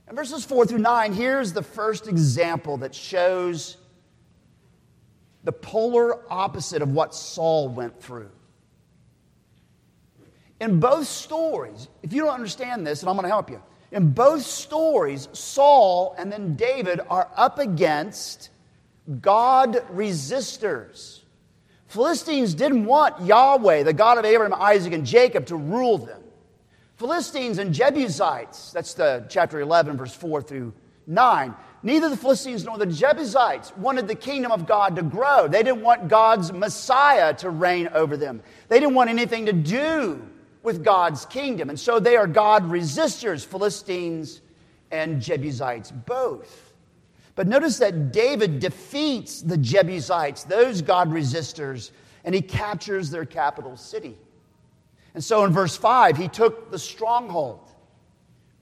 And 0.07 0.17
verses 0.17 0.43
4 0.43 0.65
through 0.65 0.79
9, 0.79 1.13
here's 1.13 1.53
the 1.53 1.63
first 1.63 2.09
example 2.09 2.75
that 2.77 2.93
shows 2.93 3.77
the 5.43 5.51
polar 5.51 6.31
opposite 6.31 6.81
of 6.81 6.89
what 6.91 7.15
Saul 7.15 7.69
went 7.69 8.01
through. 8.01 8.31
In 10.59 10.79
both 10.79 11.07
stories, 11.07 11.87
if 12.03 12.13
you 12.13 12.21
don't 12.21 12.33
understand 12.33 12.85
this, 12.85 13.01
and 13.01 13.09
I'm 13.09 13.15
going 13.15 13.23
to 13.23 13.29
help 13.29 13.49
you, 13.49 13.61
in 13.91 14.11
both 14.11 14.43
stories, 14.43 15.27
Saul 15.33 16.15
and 16.17 16.31
then 16.31 16.55
David 16.55 17.01
are 17.09 17.29
up 17.35 17.59
against 17.59 18.49
God 19.19 19.83
resistors. 19.93 21.21
Philistines 21.87 22.53
didn't 22.53 22.85
want 22.85 23.25
Yahweh, 23.25 23.83
the 23.83 23.91
God 23.91 24.17
of 24.17 24.23
Abraham, 24.23 24.57
Isaac, 24.57 24.93
and 24.93 25.05
Jacob, 25.05 25.47
to 25.47 25.57
rule 25.57 25.97
them. 25.97 26.21
Philistines 26.95 27.57
and 27.57 27.73
Jebusites, 27.73 28.71
that's 28.71 28.93
the 28.93 29.25
chapter 29.27 29.59
11, 29.59 29.97
verse 29.97 30.13
4 30.13 30.41
through 30.43 30.73
9. 31.11 31.53
Neither 31.83 32.09
the 32.09 32.17
Philistines 32.17 32.63
nor 32.63 32.77
the 32.77 32.85
Jebusites 32.85 33.75
wanted 33.75 34.07
the 34.07 34.15
kingdom 34.15 34.51
of 34.51 34.67
God 34.67 34.95
to 34.95 35.03
grow. 35.03 35.47
They 35.47 35.63
didn't 35.63 35.81
want 35.81 36.07
God's 36.07 36.53
Messiah 36.53 37.33
to 37.35 37.49
reign 37.49 37.89
over 37.93 38.17
them. 38.17 38.41
They 38.67 38.79
didn't 38.79 38.95
want 38.95 39.09
anything 39.09 39.47
to 39.47 39.53
do 39.53 40.21
with 40.63 40.83
God's 40.83 41.25
kingdom. 41.25 41.69
And 41.69 41.79
so 41.79 41.99
they 41.99 42.15
are 42.15 42.27
God 42.27 42.63
resistors, 42.63 43.45
Philistines 43.45 44.41
and 44.91 45.21
Jebusites 45.21 45.91
both. 45.91 46.73
But 47.33 47.47
notice 47.47 47.79
that 47.79 48.11
David 48.11 48.59
defeats 48.59 49.41
the 49.41 49.57
Jebusites, 49.57 50.43
those 50.43 50.81
God 50.81 51.09
resistors, 51.09 51.91
and 52.23 52.35
he 52.35 52.41
captures 52.41 53.09
their 53.09 53.25
capital 53.25 53.75
city. 53.77 54.17
And 55.15 55.23
so 55.23 55.43
in 55.45 55.51
verse 55.51 55.75
5, 55.75 56.17
he 56.17 56.27
took 56.27 56.71
the 56.71 56.77
stronghold. 56.79 57.67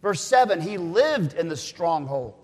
Verse 0.02 0.22
7, 0.22 0.62
he 0.62 0.78
lived 0.78 1.34
in 1.34 1.50
the 1.50 1.58
stronghold. 1.58 2.39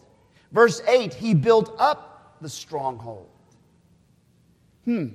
Verse 0.51 0.81
8, 0.88 1.13
he 1.13 1.34
built 1.34 1.75
up 1.79 2.38
the 2.41 2.49
stronghold. 2.49 3.29
Hmm. 4.86 5.08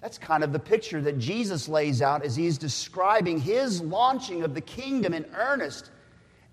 That's 0.00 0.18
kind 0.18 0.44
of 0.44 0.52
the 0.52 0.58
picture 0.58 1.00
that 1.00 1.18
Jesus 1.18 1.68
lays 1.68 2.00
out 2.00 2.24
as 2.24 2.36
he's 2.36 2.58
describing 2.58 3.40
his 3.40 3.80
launching 3.80 4.42
of 4.42 4.54
the 4.54 4.60
kingdom 4.60 5.12
in 5.14 5.26
earnest 5.34 5.90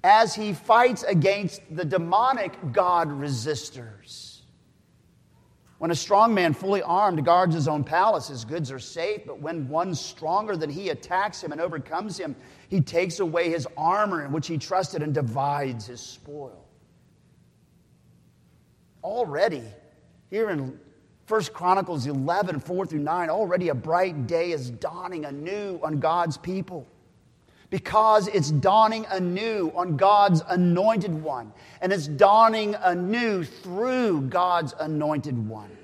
as 0.04 0.34
he 0.34 0.54
fights 0.54 1.04
against 1.04 1.62
the 1.70 1.86
demonic 1.86 2.58
God 2.72 3.10
resistors. 3.10 4.42
When 5.78 5.92
a 5.92 5.96
strong 5.96 6.34
man, 6.34 6.54
fully 6.54 6.82
armed, 6.82 7.26
guards 7.26 7.54
his 7.54 7.68
own 7.68 7.84
palace, 7.84 8.30
his 8.30 8.46
goods 8.46 8.72
are 8.72 8.80
safe. 8.80 9.22
But 9.26 9.42
when 9.42 9.68
one 9.68 9.94
stronger 9.94 10.56
than 10.56 10.70
he 10.70 10.90
attacks 10.90 11.44
him 11.44 11.52
and 11.52 11.60
overcomes 11.60 12.18
him, 12.18 12.38
he 12.70 12.80
takes 12.80 13.20
away 13.20 13.50
his 13.50 13.68
armor 13.76 14.26
in 14.26 14.32
which 14.32 14.48
he 14.48 14.58
trusted 14.58 15.02
and 15.02 15.14
divides 15.14 15.88
his 15.88 16.00
spoil. 16.00 16.63
Already, 19.04 19.64
here 20.30 20.50
in 20.50 20.80
1 21.28 21.44
Chronicles 21.54 22.08
11, 22.08 22.60
4 22.60 22.86
through 22.86 23.00
9, 23.00 23.30
already 23.30 23.70
a 23.70 23.76
bright 23.76 24.28
day 24.28 24.52
is 24.52 24.70
dawning 24.70 25.26
anew 25.26 25.80
on 25.84 26.00
God's 26.00 26.38
people 26.38 26.88
because 27.74 28.28
it's 28.28 28.52
dawning 28.52 29.04
anew 29.10 29.72
on 29.76 29.98
God's 29.98 30.44
anointed 30.48 31.12
one, 31.12 31.52
and 31.82 31.92
it's 31.92 32.08
dawning 32.08 32.76
anew 32.76 33.44
through 33.44 34.22
God's 34.22 34.76
anointed 34.80 35.36
one. 35.48 35.76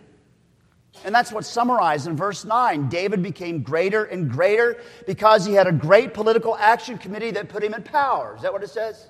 And 1.03 1.15
that's 1.15 1.31
what's 1.31 1.47
summarized 1.47 2.05
in 2.05 2.15
verse 2.15 2.45
9. 2.45 2.89
David 2.89 3.23
became 3.23 3.63
greater 3.63 4.03
and 4.03 4.29
greater 4.29 4.77
because 5.07 5.47
he 5.47 5.53
had 5.53 5.65
a 5.65 5.71
great 5.71 6.13
political 6.13 6.55
action 6.55 6.99
committee 6.99 7.31
that 7.31 7.49
put 7.49 7.63
him 7.63 7.73
in 7.73 7.81
power. 7.81 8.35
Is 8.35 8.43
that 8.43 8.53
what 8.53 8.61
it 8.63 8.69
says? 8.69 9.09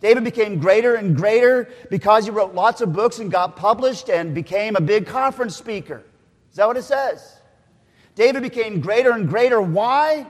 David 0.00 0.24
became 0.24 0.58
greater 0.58 0.94
and 0.94 1.16
greater 1.16 1.68
because 1.90 2.24
he 2.24 2.30
wrote 2.30 2.54
lots 2.54 2.80
of 2.80 2.92
books 2.92 3.18
and 3.18 3.30
got 3.30 3.56
published 3.56 4.08
and 4.10 4.34
became 4.34 4.76
a 4.76 4.80
big 4.80 5.06
conference 5.06 5.56
speaker. 5.56 6.02
Is 6.50 6.56
that 6.56 6.66
what 6.66 6.76
it 6.76 6.82
says? 6.82 7.40
David 8.14 8.42
became 8.42 8.80
greater 8.80 9.12
and 9.12 9.28
greater. 9.28 9.60
Why? 9.60 10.26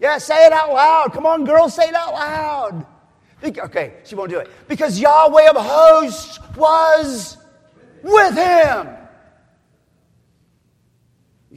Yeah, 0.00 0.18
say 0.18 0.46
it 0.46 0.52
out 0.52 0.72
loud. 0.72 1.12
Come 1.12 1.26
on, 1.26 1.44
girls, 1.44 1.74
say 1.74 1.88
it 1.88 1.94
out 1.94 2.14
loud. 2.14 2.86
Okay, 3.44 3.94
she 4.04 4.14
won't 4.14 4.30
do 4.30 4.38
it. 4.38 4.50
Because 4.66 4.98
Yahweh 4.98 5.50
of 5.50 5.56
hosts 5.56 6.40
was 6.56 7.36
with 8.02 8.34
him. 8.34 8.88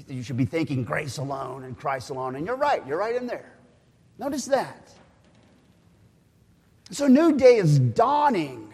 You 0.07 0.23
should 0.23 0.37
be 0.37 0.45
thinking 0.45 0.83
grace 0.83 1.17
alone 1.17 1.63
and 1.63 1.77
Christ 1.77 2.09
alone. 2.09 2.35
And 2.35 2.45
you're 2.45 2.55
right, 2.55 2.85
you're 2.87 2.97
right 2.97 3.15
in 3.15 3.27
there. 3.27 3.51
Notice 4.17 4.45
that. 4.45 4.93
So, 6.91 7.07
new 7.07 7.37
day 7.37 7.55
is 7.55 7.79
dawning 7.79 8.73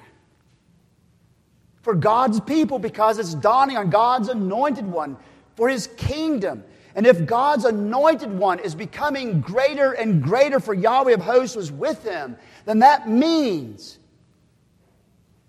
for 1.84 1.94
God's 1.94 2.40
people 2.40 2.80
because 2.80 3.20
it's 3.20 3.36
dawning 3.36 3.78
on 3.78 3.90
God's 3.90 4.28
anointed 4.30 4.86
one 4.86 5.18
for 5.56 5.70
his 5.70 5.88
kingdom. 5.98 6.64
And 6.96 7.06
if 7.06 7.28
God's 7.28 7.66
anointed 7.66 8.32
one 8.32 8.58
is 8.60 8.74
becoming 8.74 9.40
greater 9.40 9.92
and 9.92 10.22
greater 10.22 10.60
for 10.60 10.74
Yahweh 10.74 11.14
of 11.14 11.22
hosts 11.22 11.56
was 11.56 11.72
with 11.72 12.04
him, 12.04 12.36
then 12.66 12.80
that 12.80 13.08
means 13.08 14.00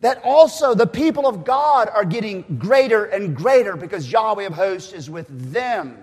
that 0.00 0.20
also 0.22 0.74
the 0.74 0.86
people 0.86 1.26
of 1.26 1.44
God 1.44 1.88
are 1.88 2.04
getting 2.04 2.42
greater 2.58 3.06
and 3.06 3.34
greater 3.34 3.76
because 3.76 4.12
Yahweh 4.12 4.44
of 4.44 4.52
hosts 4.52 4.92
is 4.92 5.08
with 5.08 5.26
them. 5.52 5.96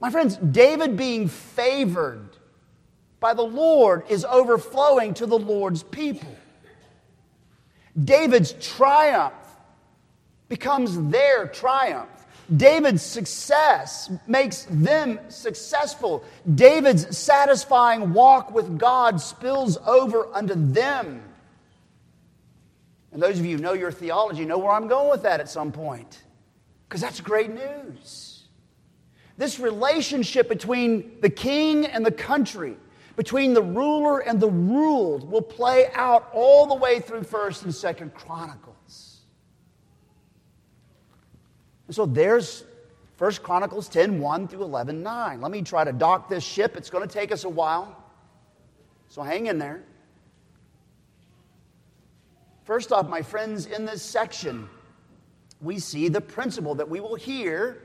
My 0.00 0.10
friends, 0.10 0.36
David 0.36 0.96
being 0.96 1.28
favored 1.28 2.36
by 3.22 3.32
the 3.32 3.42
Lord 3.42 4.04
is 4.10 4.26
overflowing 4.26 5.14
to 5.14 5.24
the 5.24 5.38
Lord's 5.38 5.82
people. 5.82 6.36
David's 7.98 8.52
triumph 8.54 9.32
becomes 10.48 11.00
their 11.10 11.46
triumph. 11.46 12.10
David's 12.54 13.02
success 13.02 14.10
makes 14.26 14.66
them 14.68 15.18
successful. 15.28 16.24
David's 16.54 17.16
satisfying 17.16 18.12
walk 18.12 18.52
with 18.52 18.78
God 18.78 19.20
spills 19.20 19.78
over 19.86 20.26
unto 20.34 20.54
them. 20.54 21.22
And 23.12 23.22
those 23.22 23.38
of 23.38 23.46
you 23.46 23.56
who 23.56 23.62
know 23.62 23.72
your 23.72 23.92
theology 23.92 24.44
know 24.44 24.58
where 24.58 24.72
I'm 24.72 24.88
going 24.88 25.10
with 25.10 25.22
that 25.22 25.40
at 25.40 25.48
some 25.48 25.70
point, 25.70 26.22
because 26.88 27.00
that's 27.00 27.20
great 27.20 27.50
news. 27.50 28.44
This 29.38 29.58
relationship 29.58 30.48
between 30.48 31.20
the 31.20 31.30
king 31.30 31.86
and 31.86 32.04
the 32.04 32.12
country, 32.12 32.76
between 33.16 33.54
the 33.54 33.62
ruler 33.62 34.20
and 34.20 34.40
the 34.40 34.48
ruled, 34.48 35.30
will 35.30 35.42
play 35.42 35.90
out 35.94 36.28
all 36.32 36.66
the 36.66 36.74
way 36.74 37.00
through 37.00 37.22
1st 37.22 37.64
and 37.64 37.72
2nd 37.72 38.14
Chronicles. 38.14 39.20
And 41.86 41.94
so 41.94 42.06
there's 42.06 42.64
1 43.18 43.32
Chronicles 43.34 43.88
10 43.88 44.18
1 44.18 44.48
through 44.48 44.62
11 44.62 45.02
9. 45.02 45.40
Let 45.40 45.50
me 45.50 45.62
try 45.62 45.84
to 45.84 45.92
dock 45.92 46.28
this 46.28 46.42
ship. 46.42 46.76
It's 46.76 46.90
going 46.90 47.06
to 47.06 47.12
take 47.12 47.32
us 47.32 47.44
a 47.44 47.48
while. 47.48 47.96
So 49.08 49.22
hang 49.22 49.46
in 49.46 49.58
there. 49.58 49.82
First 52.64 52.92
off, 52.92 53.08
my 53.08 53.22
friends, 53.22 53.66
in 53.66 53.84
this 53.84 54.02
section, 54.02 54.68
we 55.60 55.78
see 55.78 56.08
the 56.08 56.20
principle 56.20 56.74
that 56.76 56.88
we 56.88 57.00
will 57.00 57.16
hear 57.16 57.82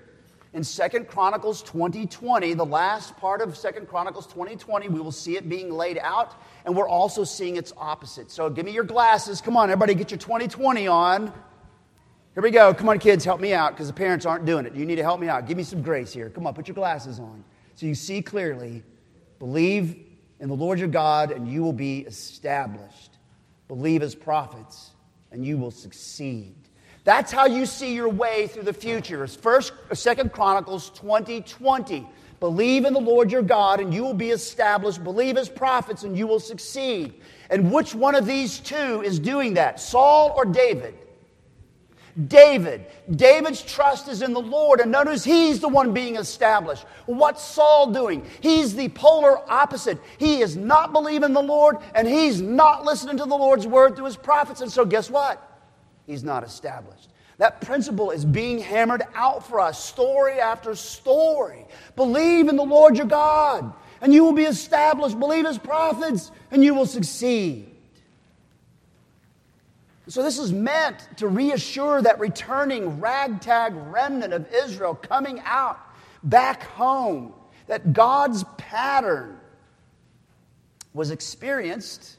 in 0.58 0.64
Second 0.64 1.08
Chronicles 1.08 1.62
2020, 1.62 2.56
the 2.56 2.66
last 2.66 3.16
part 3.18 3.42
of 3.42 3.56
Second 3.56 3.88
Chronicles 3.88 4.26
2020, 4.26 4.90
we 4.90 5.00
will 5.00 5.12
see 5.12 5.38
it 5.38 5.48
being 5.48 5.72
laid 5.72 6.00
out, 6.00 6.34
and 6.66 6.76
we're 6.76 6.90
also 6.90 7.24
seeing 7.24 7.58
its 7.58 7.72
opposite. 7.78 8.32
So 8.32 8.50
give 8.50 8.66
me 8.66 8.72
your 8.72 8.84
glasses. 8.84 9.40
Come 9.40 9.56
on, 9.56 9.70
everybody, 9.70 9.94
get 9.94 10.10
your 10.10 10.18
2020 10.18 10.88
on. 10.88 11.32
Here 12.34 12.42
we 12.42 12.50
go. 12.50 12.74
Come 12.74 12.90
on, 12.90 12.98
kids, 12.98 13.24
help 13.24 13.40
me 13.40 13.54
out 13.54 13.74
because 13.74 13.86
the 13.86 13.94
parents 13.94 14.26
aren't 14.26 14.46
doing 14.46 14.66
it. 14.66 14.74
You 14.74 14.84
need 14.84 14.96
to 14.96 15.04
help 15.04 15.20
me 15.20 15.28
out. 15.28 15.46
Give 15.48 15.58
me 15.58 15.64
some 15.64 15.84
grace 15.84 16.12
here. 16.12 16.32
Come 16.32 16.48
on, 16.48 16.56
put 16.56 16.68
your 16.68 16.74
glasses 16.74 17.20
on 17.20 17.44
so 17.76 17.86
you 17.86 17.94
see 17.94 18.24
clearly. 18.24 18.84
Believe 19.38 19.96
in 20.40 20.50
the 20.50 20.56
Lord 20.56 20.80
your 20.80 20.88
God, 20.88 21.30
and 21.32 21.48
you 21.48 21.62
will 21.62 21.72
be 21.72 22.00
established. 22.00 23.20
Believe 23.68 24.02
as 24.02 24.16
prophets, 24.16 24.90
and 25.32 25.46
you 25.46 25.60
will 25.60 25.70
succeed. 25.70 26.56
That's 27.08 27.32
how 27.32 27.46
you 27.46 27.66
see 27.66 27.94
your 27.96 28.10
way 28.10 28.48
through 28.48 28.64
the 28.64 28.74
future. 28.74 29.24
It's 29.24 29.34
First, 29.34 29.72
Second 29.94 30.34
Chronicles 30.34 30.90
2020. 30.90 32.06
Believe 32.42 32.84
in 32.84 32.92
the 32.92 33.00
Lord 33.00 33.32
your 33.32 33.44
God, 33.44 33.80
and 33.80 33.94
you 33.94 34.04
will 34.04 34.14
be 34.14 34.32
established. 34.32 35.02
Believe 35.06 35.38
as 35.38 35.48
prophets, 35.48 36.04
and 36.04 36.18
you 36.18 36.28
will 36.28 36.42
succeed. 36.42 37.14
And 37.50 37.72
which 37.72 37.96
one 37.96 38.14
of 38.14 38.26
these 38.26 38.60
two 38.60 39.02
is 39.04 39.20
doing 39.20 39.54
that, 39.54 39.80
Saul 39.80 40.34
or 40.36 40.44
David? 40.44 40.96
David. 42.28 42.88
David's 43.10 43.62
trust 43.62 44.10
is 44.10 44.22
in 44.22 44.34
the 44.34 44.42
Lord, 44.42 44.82
and 44.82 44.92
notice 44.92 45.24
he's 45.24 45.62
the 45.62 45.70
one 45.70 45.94
being 45.94 46.18
established. 46.18 46.84
What's 47.06 47.42
Saul 47.42 47.94
doing? 47.94 48.26
He's 48.42 48.76
the 48.76 48.90
polar 48.90 49.50
opposite. 49.50 49.98
He 50.18 50.42
is 50.42 50.58
not 50.58 50.92
believing 50.92 51.32
the 51.32 51.42
Lord, 51.42 51.78
and 51.96 52.06
he's 52.06 52.42
not 52.42 52.84
listening 52.84 53.16
to 53.16 53.24
the 53.24 53.38
Lord's 53.38 53.66
word 53.66 53.96
through 53.96 54.08
his 54.08 54.18
prophets, 54.18 54.60
and 54.60 54.70
so 54.70 54.84
guess 54.84 55.10
what? 55.10 55.57
He's 56.08 56.24
not 56.24 56.44
established. 56.44 57.10
That 57.38 57.62
principle 57.62 58.10
is 58.10 58.26
being 58.26 58.58
hammered 58.58 59.04
out 59.14 59.46
for 59.46 59.60
us, 59.60 59.84
story 59.84 60.40
after 60.40 60.74
story. 60.74 61.66
Believe 61.96 62.48
in 62.48 62.56
the 62.56 62.64
Lord 62.64 62.98
your 62.98 63.06
God, 63.06 63.72
and 64.02 64.12
you 64.12 64.24
will 64.24 64.34
be 64.34 64.46
established. 64.46 65.20
Believe 65.20 65.46
his 65.46 65.60
prophets, 65.60 66.32
and 66.50 66.64
you 66.64 66.74
will 66.74 66.88
succeed. 66.88 67.70
So, 70.08 70.24
this 70.24 70.40
is 70.40 70.54
meant 70.54 71.10
to 71.18 71.28
reassure 71.28 72.02
that 72.02 72.20
returning 72.20 73.02
ragtag 73.02 73.74
remnant 73.76 74.34
of 74.34 74.48
Israel 74.54 74.96
coming 74.96 75.42
out 75.44 75.78
back 76.24 76.64
home, 76.64 77.34
that 77.68 77.92
God's 77.92 78.46
pattern 78.58 79.38
was 80.94 81.12
experienced 81.12 82.18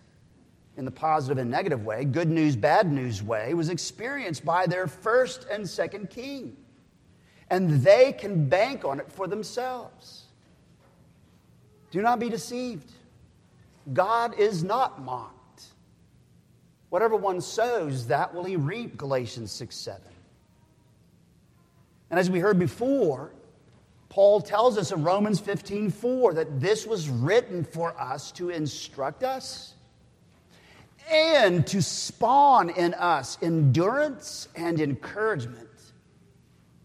in 0.78 0.84
the 0.84 0.90
positive 0.92 1.38
and 1.38 1.50
negative 1.50 1.84
way, 1.84 2.04
good 2.04 2.30
news, 2.30 2.54
bad 2.54 2.90
news 2.90 3.20
way, 3.20 3.52
was 3.52 3.68
experienced 3.68 4.44
by 4.44 4.64
their 4.64 4.86
first 4.86 5.44
and 5.50 5.68
second 5.68 6.08
king. 6.08 6.56
And 7.50 7.82
they 7.82 8.12
can 8.12 8.48
bank 8.48 8.84
on 8.84 9.00
it 9.00 9.10
for 9.10 9.26
themselves. 9.26 10.26
Do 11.90 12.00
not 12.00 12.20
be 12.20 12.28
deceived. 12.28 12.92
God 13.92 14.38
is 14.38 14.62
not 14.62 15.02
mocked. 15.02 15.64
Whatever 16.90 17.16
one 17.16 17.40
sows, 17.40 18.06
that 18.06 18.32
will 18.32 18.44
he 18.44 18.56
reap, 18.56 18.96
Galatians 18.96 19.50
6 19.50 19.74
7. 19.74 20.00
And 22.10 22.20
as 22.20 22.30
we 22.30 22.38
heard 22.38 22.58
before, 22.58 23.32
Paul 24.10 24.40
tells 24.40 24.78
us 24.78 24.92
in 24.92 25.02
Romans 25.02 25.40
15 25.40 25.90
4 25.90 26.34
that 26.34 26.60
this 26.60 26.86
was 26.86 27.08
written 27.08 27.64
for 27.64 27.98
us 28.00 28.30
to 28.32 28.50
instruct 28.50 29.24
us 29.24 29.74
and 31.10 31.66
to 31.66 31.82
spawn 31.82 32.70
in 32.70 32.94
us 32.94 33.38
endurance 33.40 34.48
and 34.54 34.80
encouragement 34.80 35.68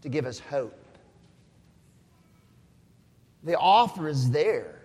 to 0.02 0.08
give 0.08 0.26
us 0.26 0.38
hope. 0.38 0.78
The 3.42 3.58
offer 3.58 4.08
is 4.08 4.30
there. 4.30 4.80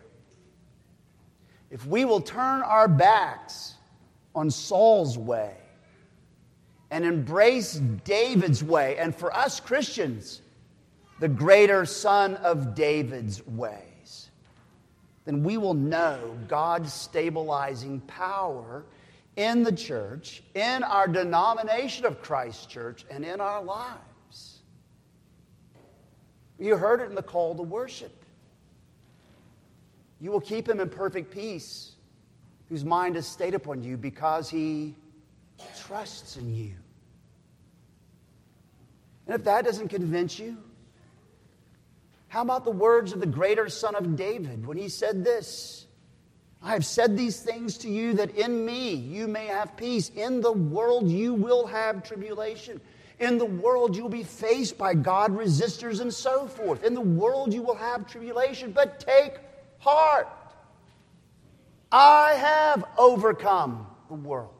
If 1.71 1.85
we 1.85 2.03
will 2.03 2.21
turn 2.21 2.61
our 2.61 2.87
backs 2.87 3.75
on 4.35 4.49
Saul's 4.49 5.17
way 5.17 5.55
and 6.91 7.05
embrace 7.05 7.75
David's 8.03 8.63
way, 8.63 8.97
and 8.97 9.15
for 9.15 9.33
us 9.33 9.59
Christians, 9.59 10.41
the 11.19 11.29
greater 11.29 11.85
son 11.85 12.35
of 12.37 12.75
David's 12.75 13.45
ways, 13.45 14.29
then 15.25 15.43
we 15.43 15.57
will 15.57 15.75
know 15.75 16.35
God's 16.47 16.91
stabilizing 16.91 17.99
power 18.01 18.83
in 19.39 19.63
the 19.63 19.71
church, 19.71 20.43
in 20.53 20.83
our 20.83 21.07
denomination 21.07 22.05
of 22.05 22.21
Christ 22.21 22.69
Church, 22.69 23.05
and 23.09 23.23
in 23.23 23.39
our 23.39 23.63
lives. 23.63 24.59
You 26.59 26.75
heard 26.75 26.99
it 26.99 27.05
in 27.05 27.15
the 27.15 27.23
call 27.23 27.55
to 27.55 27.63
worship. 27.63 28.11
You 30.19 30.31
will 30.31 30.41
keep 30.41 30.67
him 30.67 30.81
in 30.81 30.89
perfect 30.89 31.31
peace, 31.31 31.93
whose 32.67 32.83
mind 32.83 33.15
is 33.15 33.25
stayed 33.25 33.53
upon 33.53 33.81
you 33.81 33.95
because 33.95 34.49
he 34.49 34.93
trusts 35.77 36.35
in 36.35 36.53
you. 36.53 36.73
And 39.25 39.35
if 39.35 39.45
that 39.45 39.63
doesn't 39.63 39.87
convince 39.87 40.37
you, 40.37 40.57
how 42.27 42.41
about 42.41 42.65
the 42.65 42.71
words 42.71 43.13
of 43.13 43.21
the 43.21 43.25
greater 43.25 43.69
son 43.69 43.95
of 43.95 44.17
David 44.17 44.67
when 44.67 44.75
he 44.75 44.89
said 44.89 45.23
this? 45.23 45.85
I 46.61 46.73
have 46.73 46.85
said 46.85 47.15
these 47.15 47.39
things 47.39 47.77
to 47.79 47.89
you 47.89 48.13
that 48.13 48.35
in 48.35 48.65
me 48.65 48.93
you 48.93 49.27
may 49.27 49.47
have 49.47 49.77
peace. 49.77 50.09
In 50.09 50.41
the 50.41 50.51
world 50.51 51.09
you 51.09 51.33
will 51.33 51.65
have 51.67 52.03
tribulation. 52.03 52.81
In 53.19 53.37
the 53.37 53.45
world 53.45 53.95
you'll 53.95 54.09
be 54.09 54.23
faced 54.23 54.77
by 54.77 54.93
God 54.93 55.31
resistors 55.31 56.01
and 56.01 56.13
so 56.13 56.47
forth. 56.47 56.83
In 56.83 56.93
the 56.93 57.01
world 57.01 57.53
you 57.53 57.61
will 57.61 57.75
have 57.75 58.07
tribulation, 58.07 58.71
but 58.71 58.99
take 58.99 59.39
heart. 59.79 60.27
I 61.91 62.33
have 62.33 62.83
overcome 62.97 63.87
the 64.09 64.15
world. 64.15 64.53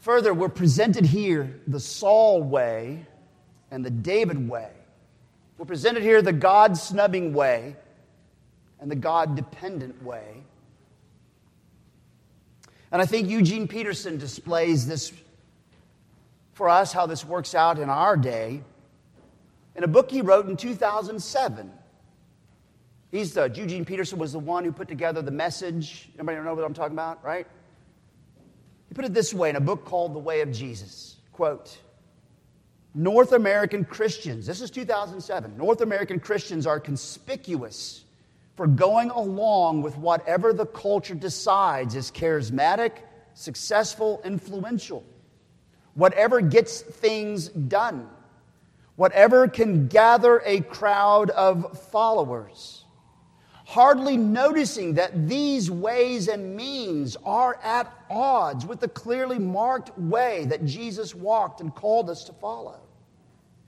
Further, 0.00 0.32
we're 0.32 0.48
presented 0.48 1.04
here 1.04 1.60
the 1.66 1.80
Saul 1.80 2.42
way 2.42 3.04
and 3.70 3.84
the 3.84 3.90
David 3.90 4.48
way. 4.48 4.70
We're 5.60 5.66
presented 5.66 6.02
here 6.02 6.22
the 6.22 6.32
God 6.32 6.78
snubbing 6.78 7.34
way 7.34 7.76
and 8.80 8.90
the 8.90 8.96
God 8.96 9.36
dependent 9.36 10.02
way. 10.02 10.42
And 12.90 13.02
I 13.02 13.04
think 13.04 13.28
Eugene 13.28 13.68
Peterson 13.68 14.16
displays 14.16 14.86
this 14.86 15.12
for 16.54 16.70
us, 16.70 16.94
how 16.94 17.04
this 17.04 17.26
works 17.26 17.54
out 17.54 17.78
in 17.78 17.90
our 17.90 18.16
day, 18.16 18.62
in 19.76 19.84
a 19.84 19.86
book 19.86 20.10
he 20.10 20.22
wrote 20.22 20.48
in 20.48 20.56
2007. 20.56 21.70
He's 23.10 23.34
the, 23.34 23.52
Eugene 23.54 23.84
Peterson 23.84 24.18
was 24.18 24.32
the 24.32 24.38
one 24.38 24.64
who 24.64 24.72
put 24.72 24.88
together 24.88 25.20
the 25.20 25.30
message. 25.30 26.08
Anybody 26.14 26.38
know 26.38 26.54
what 26.54 26.64
I'm 26.64 26.72
talking 26.72 26.96
about, 26.96 27.22
right? 27.22 27.46
He 28.88 28.94
put 28.94 29.04
it 29.04 29.12
this 29.12 29.34
way 29.34 29.50
in 29.50 29.56
a 29.56 29.60
book 29.60 29.84
called 29.84 30.14
The 30.14 30.20
Way 30.20 30.40
of 30.40 30.52
Jesus. 30.52 31.16
Quote, 31.32 31.78
North 32.94 33.32
American 33.32 33.84
Christians, 33.84 34.46
this 34.46 34.60
is 34.60 34.70
2007, 34.70 35.56
North 35.56 35.80
American 35.80 36.18
Christians 36.18 36.66
are 36.66 36.80
conspicuous 36.80 38.04
for 38.56 38.66
going 38.66 39.10
along 39.10 39.82
with 39.82 39.96
whatever 39.96 40.52
the 40.52 40.66
culture 40.66 41.14
decides 41.14 41.94
is 41.94 42.10
charismatic, 42.10 42.92
successful, 43.34 44.20
influential, 44.24 45.04
whatever 45.94 46.40
gets 46.40 46.80
things 46.80 47.48
done, 47.48 48.08
whatever 48.96 49.46
can 49.46 49.86
gather 49.86 50.42
a 50.44 50.60
crowd 50.60 51.30
of 51.30 51.78
followers 51.90 52.84
hardly 53.70 54.16
noticing 54.16 54.94
that 54.94 55.28
these 55.28 55.70
ways 55.70 56.26
and 56.26 56.56
means 56.56 57.16
are 57.24 57.56
at 57.62 57.88
odds 58.10 58.66
with 58.66 58.80
the 58.80 58.88
clearly 58.88 59.38
marked 59.38 59.96
way 59.96 60.44
that 60.46 60.64
Jesus 60.64 61.14
walked 61.14 61.60
and 61.60 61.72
called 61.72 62.10
us 62.10 62.24
to 62.24 62.32
follow. 62.32 62.80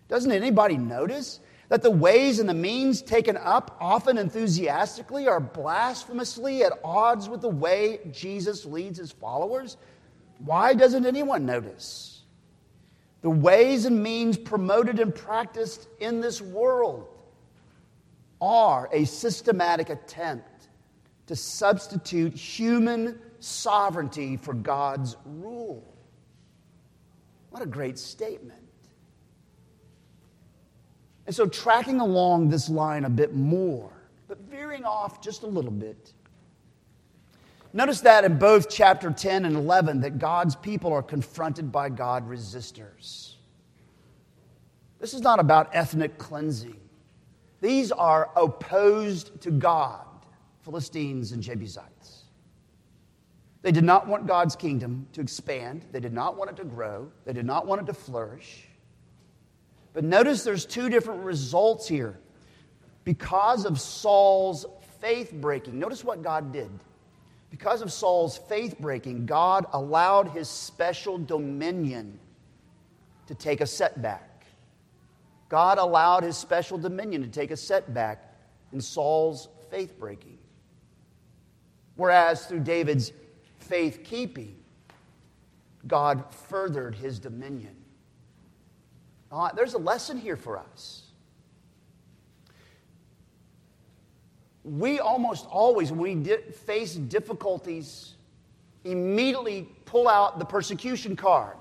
Doesn't 0.08 0.32
anybody 0.32 0.76
notice 0.76 1.38
that 1.68 1.82
the 1.82 1.90
ways 1.90 2.40
and 2.40 2.48
the 2.48 2.54
means 2.54 3.00
taken 3.00 3.36
up, 3.36 3.76
often 3.80 4.18
enthusiastically, 4.18 5.28
are 5.28 5.38
blasphemously 5.38 6.64
at 6.64 6.72
odds 6.82 7.28
with 7.28 7.40
the 7.40 7.48
way 7.48 8.00
Jesus 8.10 8.64
leads 8.64 8.98
his 8.98 9.12
followers? 9.12 9.76
Why 10.38 10.74
doesn't 10.74 11.06
anyone 11.06 11.46
notice? 11.46 12.22
The 13.20 13.30
ways 13.30 13.84
and 13.84 14.02
means 14.02 14.36
promoted 14.36 14.98
and 14.98 15.14
practiced 15.14 15.86
in 16.00 16.20
this 16.20 16.42
world 16.42 17.06
are 18.42 18.88
a 18.92 19.04
systematic 19.04 19.88
attempt 19.88 20.68
to 21.28 21.36
substitute 21.36 22.34
human 22.34 23.18
sovereignty 23.38 24.36
for 24.36 24.52
God's 24.52 25.16
rule. 25.24 25.94
What 27.50 27.62
a 27.62 27.66
great 27.66 27.98
statement. 27.98 28.58
And 31.26 31.34
so, 31.34 31.46
tracking 31.46 32.00
along 32.00 32.48
this 32.48 32.68
line 32.68 33.04
a 33.04 33.10
bit 33.10 33.32
more, 33.34 33.92
but 34.26 34.40
veering 34.40 34.84
off 34.84 35.20
just 35.20 35.44
a 35.44 35.46
little 35.46 35.70
bit. 35.70 36.12
Notice 37.72 38.00
that 38.00 38.24
in 38.24 38.38
both 38.38 38.68
chapter 38.68 39.10
10 39.10 39.44
and 39.44 39.54
11 39.54 40.00
that 40.00 40.18
God's 40.18 40.56
people 40.56 40.92
are 40.92 41.02
confronted 41.02 41.70
by 41.70 41.88
God 41.88 42.28
resistors. 42.28 43.34
This 44.98 45.14
is 45.14 45.20
not 45.20 45.38
about 45.38 45.70
ethnic 45.72 46.18
cleansing. 46.18 46.81
These 47.62 47.92
are 47.92 48.28
opposed 48.34 49.40
to 49.42 49.52
God, 49.52 50.04
Philistines 50.62 51.30
and 51.30 51.40
Jebusites. 51.40 52.24
They 53.62 53.70
did 53.70 53.84
not 53.84 54.08
want 54.08 54.26
God's 54.26 54.56
kingdom 54.56 55.06
to 55.12 55.20
expand, 55.20 55.84
they 55.92 56.00
did 56.00 56.12
not 56.12 56.36
want 56.36 56.50
it 56.50 56.56
to 56.56 56.64
grow, 56.64 57.10
they 57.24 57.32
did 57.32 57.46
not 57.46 57.68
want 57.68 57.80
it 57.80 57.86
to 57.86 57.94
flourish. 57.94 58.66
But 59.92 60.02
notice 60.02 60.42
there's 60.42 60.66
two 60.66 60.90
different 60.90 61.22
results 61.22 61.86
here. 61.86 62.18
Because 63.04 63.64
of 63.64 63.80
Saul's 63.80 64.66
faith 65.00 65.32
breaking, 65.32 65.78
notice 65.78 66.02
what 66.02 66.20
God 66.20 66.52
did. 66.52 66.70
Because 67.48 67.80
of 67.80 67.92
Saul's 67.92 68.38
faith 68.38 68.76
breaking, 68.80 69.26
God 69.26 69.66
allowed 69.72 70.30
his 70.30 70.48
special 70.48 71.16
dominion 71.16 72.18
to 73.28 73.36
take 73.36 73.60
a 73.60 73.66
setback. 73.66 74.31
God 75.52 75.76
allowed 75.76 76.22
his 76.22 76.38
special 76.38 76.78
dominion 76.78 77.20
to 77.20 77.28
take 77.28 77.50
a 77.50 77.58
setback 77.58 78.34
in 78.72 78.80
Saul's 78.80 79.48
faith 79.70 79.98
breaking. 79.98 80.38
Whereas 81.94 82.46
through 82.46 82.60
David's 82.60 83.12
faith 83.58 84.00
keeping, 84.02 84.56
God 85.86 86.24
furthered 86.32 86.94
his 86.94 87.18
dominion. 87.18 87.76
Uh, 89.30 89.52
there's 89.52 89.74
a 89.74 89.78
lesson 89.78 90.16
here 90.16 90.36
for 90.36 90.56
us. 90.56 91.02
We 94.64 95.00
almost 95.00 95.44
always, 95.44 95.92
when 95.92 96.00
we 96.00 96.14
di- 96.14 96.50
face 96.50 96.94
difficulties, 96.94 98.14
immediately 98.84 99.68
pull 99.84 100.08
out 100.08 100.38
the 100.38 100.46
persecution 100.46 101.14
card 101.14 101.58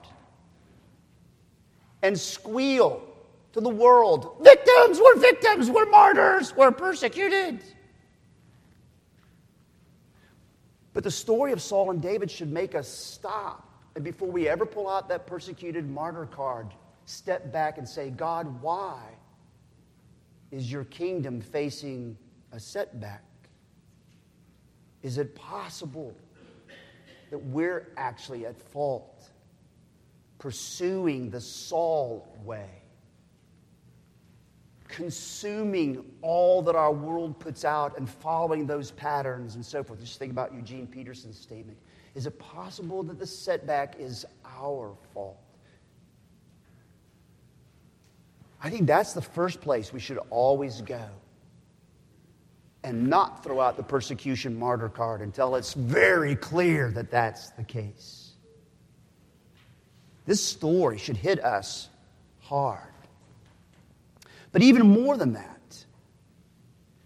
and 2.01 2.17
squeal 2.17 3.10
to 3.54 3.62
the 3.62 3.70
world. 3.70 4.38
Victims, 4.42 5.00
we're 5.00 5.18
victims, 5.18 5.70
we're 5.70 5.90
martyrs, 5.90 6.56
we're 6.56 6.72
persecuted. 6.72 7.64
But 10.94 11.04
the 11.04 11.12
story 11.12 11.52
of 11.52 11.62
Saul 11.62 11.92
and 11.92 12.02
David 12.02 12.30
should 12.30 12.52
make 12.52 12.76
us 12.76 12.88
stop. 12.88 13.68
And 13.96 14.04
before 14.04 14.30
we 14.30 14.48
ever 14.48 14.66
pull 14.66 14.90
out 14.90 15.10
that 15.10 15.28
persecuted 15.28 15.90
martyr 15.90 16.26
card, 16.26 16.68
step 17.06 17.52
back 17.52 17.78
and 17.78 17.88
say, 17.88 18.10
God, 18.10 18.62
why 18.62 19.00
is 20.52 20.72
your 20.72 20.86
kingdom 20.86 21.42
facing 21.42 22.18
a 22.52 22.60
setback? 22.60 23.24
Is 25.02 25.18
it 25.18 25.36
possible 25.36 26.16
that 27.32 27.40
we're 27.40 27.88
actually 27.98 28.46
at 28.46 28.62
fault 28.62 29.30
pursuing 30.40 31.30
the 31.30 31.42
Saul 31.42 32.28
way? 32.44 32.81
Consuming 34.91 36.06
all 36.21 36.62
that 36.62 36.75
our 36.75 36.91
world 36.91 37.39
puts 37.39 37.65
out 37.65 37.97
and 37.97 38.10
following 38.10 38.67
those 38.67 38.91
patterns 38.91 39.56
and 39.56 39.65
so 39.65 39.84
forth. 39.84 39.99
Just 39.99 40.19
think 40.19 40.32
about 40.32 40.54
Eugene 40.54 40.86
Peterson's 40.86 41.39
statement. 41.39 41.77
Is 42.13 42.25
it 42.25 42.38
possible 42.38 43.01
that 43.04 43.17
the 43.17 43.25
setback 43.25 43.95
is 43.97 44.25
our 44.45 44.93
fault? 45.13 45.39
I 48.63 48.69
think 48.69 48.86
that's 48.86 49.13
the 49.13 49.21
first 49.21 49.62
place 49.62 49.91
we 49.91 49.99
should 49.99 50.19
always 50.30 50.82
go 50.82 51.10
and 52.84 53.08
not 53.08 53.43
throw 53.43 53.60
out 53.60 53.77
the 53.77 53.84
persecution 53.84 54.58
martyr 54.58 54.89
card 54.89 55.21
until 55.21 55.56
it's 55.56 55.73
very 55.73 56.36
clear 56.36 56.91
that 56.91 57.10
that's 57.10 57.49
the 57.51 57.63
case. 57.63 58.32
This 60.25 60.43
story 60.43 60.97
should 60.97 61.17
hit 61.17 61.43
us 61.43 61.89
hard. 62.39 62.90
But 64.52 64.62
even 64.64 64.88
more 64.88 65.18
than 65.18 65.34
that, 65.34 65.86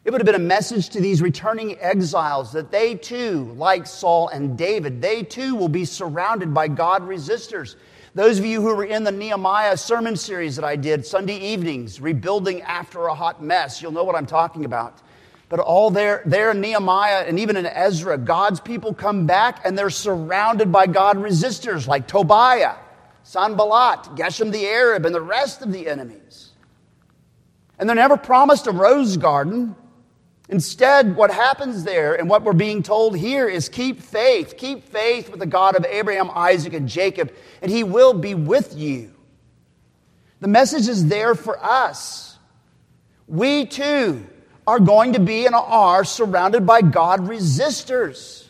it 0.03 0.11
would 0.11 0.21
have 0.21 0.25
been 0.25 0.35
a 0.35 0.39
message 0.39 0.89
to 0.89 1.01
these 1.01 1.21
returning 1.21 1.79
exiles 1.79 2.51
that 2.51 2.69
they 2.69 2.93
too, 2.93 3.53
like 3.57 3.87
Saul 3.87 4.27
and 4.27 4.55
David, 4.55 5.01
they 5.01 5.23
too 5.23 5.55
will 5.55 5.67
be 5.67 5.83
surrounded 5.83 6.53
by 6.53 6.67
God 6.67 7.01
resistors. 7.01 7.75
Those 8.13 8.37
of 8.37 8.45
you 8.45 8.61
who 8.61 8.75
were 8.75 8.85
in 8.85 9.03
the 9.03 9.11
Nehemiah 9.11 9.75
sermon 9.77 10.15
series 10.15 10.55
that 10.57 10.63
I 10.63 10.75
did 10.75 11.05
Sunday 11.05 11.37
evenings, 11.37 11.99
rebuilding 11.99 12.61
after 12.61 13.07
a 13.07 13.15
hot 13.15 13.43
mess, 13.43 13.81
you'll 13.81 13.91
know 13.91 14.03
what 14.03 14.15
I'm 14.15 14.27
talking 14.27 14.63
about. 14.63 15.01
But 15.49 15.59
all 15.59 15.89
there, 15.89 16.21
there 16.25 16.51
in 16.51 16.61
Nehemiah 16.61 17.25
and 17.27 17.39
even 17.39 17.57
in 17.57 17.65
Ezra, 17.65 18.17
God's 18.17 18.59
people 18.59 18.93
come 18.93 19.25
back 19.25 19.61
and 19.65 19.77
they're 19.77 19.89
surrounded 19.89 20.71
by 20.71 20.85
God 20.85 21.17
resistors 21.17 21.87
like 21.87 22.07
Tobiah, 22.07 22.75
Sanballat, 23.23 24.15
Geshem 24.15 24.51
the 24.51 24.67
Arab, 24.67 25.05
and 25.05 25.15
the 25.15 25.21
rest 25.21 25.63
of 25.63 25.73
the 25.73 25.87
enemies. 25.87 26.44
And 27.77 27.89
they're 27.89 27.95
never 27.95 28.17
promised 28.17 28.67
a 28.67 28.71
rose 28.71 29.17
garden. 29.17 29.75
Instead, 30.47 31.15
what 31.15 31.31
happens 31.31 31.83
there 31.83 32.13
and 32.13 32.29
what 32.29 32.43
we're 32.43 32.53
being 32.53 32.83
told 32.83 33.17
here 33.17 33.47
is 33.47 33.67
keep 33.67 34.01
faith. 34.01 34.55
Keep 34.57 34.83
faith 34.89 35.29
with 35.29 35.39
the 35.39 35.45
God 35.45 35.75
of 35.75 35.85
Abraham, 35.85 36.29
Isaac, 36.33 36.73
and 36.73 36.87
Jacob, 36.87 37.33
and 37.61 37.71
he 37.71 37.83
will 37.83 38.13
be 38.13 38.35
with 38.35 38.75
you. 38.77 39.11
The 40.39 40.47
message 40.47 40.87
is 40.87 41.07
there 41.07 41.33
for 41.33 41.57
us. 41.63 42.37
We 43.27 43.65
too 43.65 44.25
are 44.67 44.79
going 44.79 45.13
to 45.13 45.19
be 45.19 45.45
and 45.45 45.55
are 45.55 46.03
surrounded 46.03 46.65
by 46.65 46.81
God 46.81 47.21
resistors. 47.21 48.45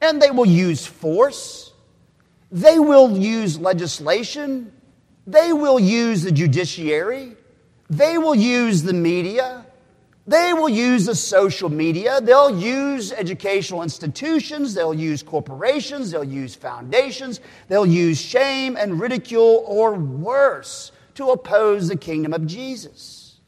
And 0.00 0.20
they 0.20 0.30
will 0.30 0.46
use 0.46 0.86
force, 0.86 1.72
they 2.50 2.78
will 2.78 3.16
use 3.16 3.58
legislation, 3.58 4.72
they 5.26 5.52
will 5.52 5.78
use 5.78 6.22
the 6.22 6.32
judiciary. 6.32 7.36
They 7.92 8.16
will 8.16 8.34
use 8.34 8.82
the 8.82 8.94
media. 8.94 9.66
They 10.26 10.54
will 10.54 10.70
use 10.70 11.04
the 11.04 11.14
social 11.14 11.68
media. 11.68 12.22
They'll 12.22 12.58
use 12.58 13.12
educational 13.12 13.82
institutions. 13.82 14.72
They'll 14.72 14.94
use 14.94 15.22
corporations. 15.22 16.10
They'll 16.10 16.24
use 16.24 16.54
foundations. 16.54 17.40
They'll 17.68 17.84
use 17.84 18.18
shame 18.18 18.78
and 18.78 18.98
ridicule 18.98 19.62
or 19.66 19.92
worse 19.92 20.90
to 21.16 21.32
oppose 21.32 21.88
the 21.88 21.96
kingdom 21.98 22.32
of 22.32 22.46
Jesus. 22.46 23.40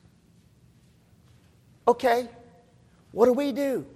Okay, 1.88 2.28
what 3.12 3.24
do 3.24 3.32
we 3.32 3.50
do? 3.50 3.86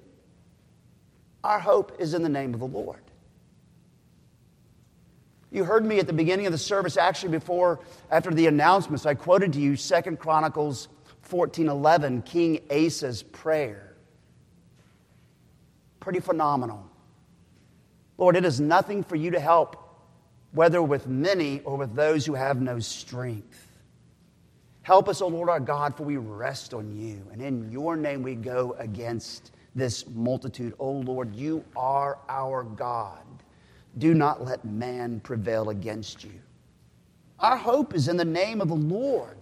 Our 1.45 1.59
hope 1.59 1.95
is 1.99 2.15
in 2.15 2.23
the 2.23 2.29
name 2.31 2.55
of 2.55 2.61
the 2.61 2.67
Lord. 2.67 3.03
You 5.51 5.65
heard 5.65 5.85
me 5.85 5.99
at 5.99 6.07
the 6.07 6.13
beginning 6.13 6.47
of 6.47 6.53
the 6.53 6.59
service, 6.59 6.97
actually, 6.97 7.31
before, 7.31 7.81
after 8.11 8.31
the 8.31 8.47
announcements, 8.47 9.07
I 9.07 9.15
quoted 9.15 9.55
to 9.55 9.61
you 9.61 9.77
Second 9.77 10.19
Chronicles 10.19 10.89
14:11, 11.23 12.23
King 12.25 12.61
Asa's 12.71 13.23
prayer. 13.23 13.97
Pretty 16.01 16.21
phenomenal. 16.21 16.85
Lord, 18.19 18.37
it 18.37 18.45
is 18.45 18.61
nothing 18.61 19.03
for 19.03 19.17
you 19.17 19.31
to 19.31 19.41
help, 19.41 19.77
whether 20.53 20.83
with 20.83 21.07
many 21.07 21.61
or 21.61 21.77
with 21.77 21.95
those 21.95 22.27
who 22.27 22.35
have 22.35 22.61
no 22.61 22.79
strength. 22.79 23.67
Help 24.83 25.09
us, 25.09 25.21
O 25.21 25.29
Lord 25.29 25.49
our 25.49 25.61
God, 25.61 25.97
for 25.97 26.05
we 26.05 26.17
rest 26.17 26.73
on 26.73 26.91
you. 26.97 27.23
And 27.31 27.43
in 27.43 27.71
your 27.71 27.95
name 27.97 28.23
we 28.23 28.35
go 28.35 28.75
against 28.79 29.53
this 29.75 30.07
multitude. 30.09 30.75
O 30.79 30.91
Lord, 30.91 31.35
you 31.35 31.65
are 31.77 32.19
our 32.29 32.65
God. 32.65 33.23
Do 33.97 34.15
not 34.15 34.45
let 34.45 34.65
man 34.65 35.21
prevail 35.21 35.71
against 35.71 36.25
you. 36.25 36.33
Our 37.41 37.57
hope 37.57 37.95
is 37.95 38.09
in 38.09 38.17
the 38.17 38.25
name 38.25 38.61
of 38.61 38.69
the 38.69 38.75
Lord, 38.75 39.39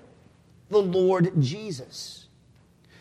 the 0.68 0.78
Lord 0.78 1.32
Jesus. 1.40 2.28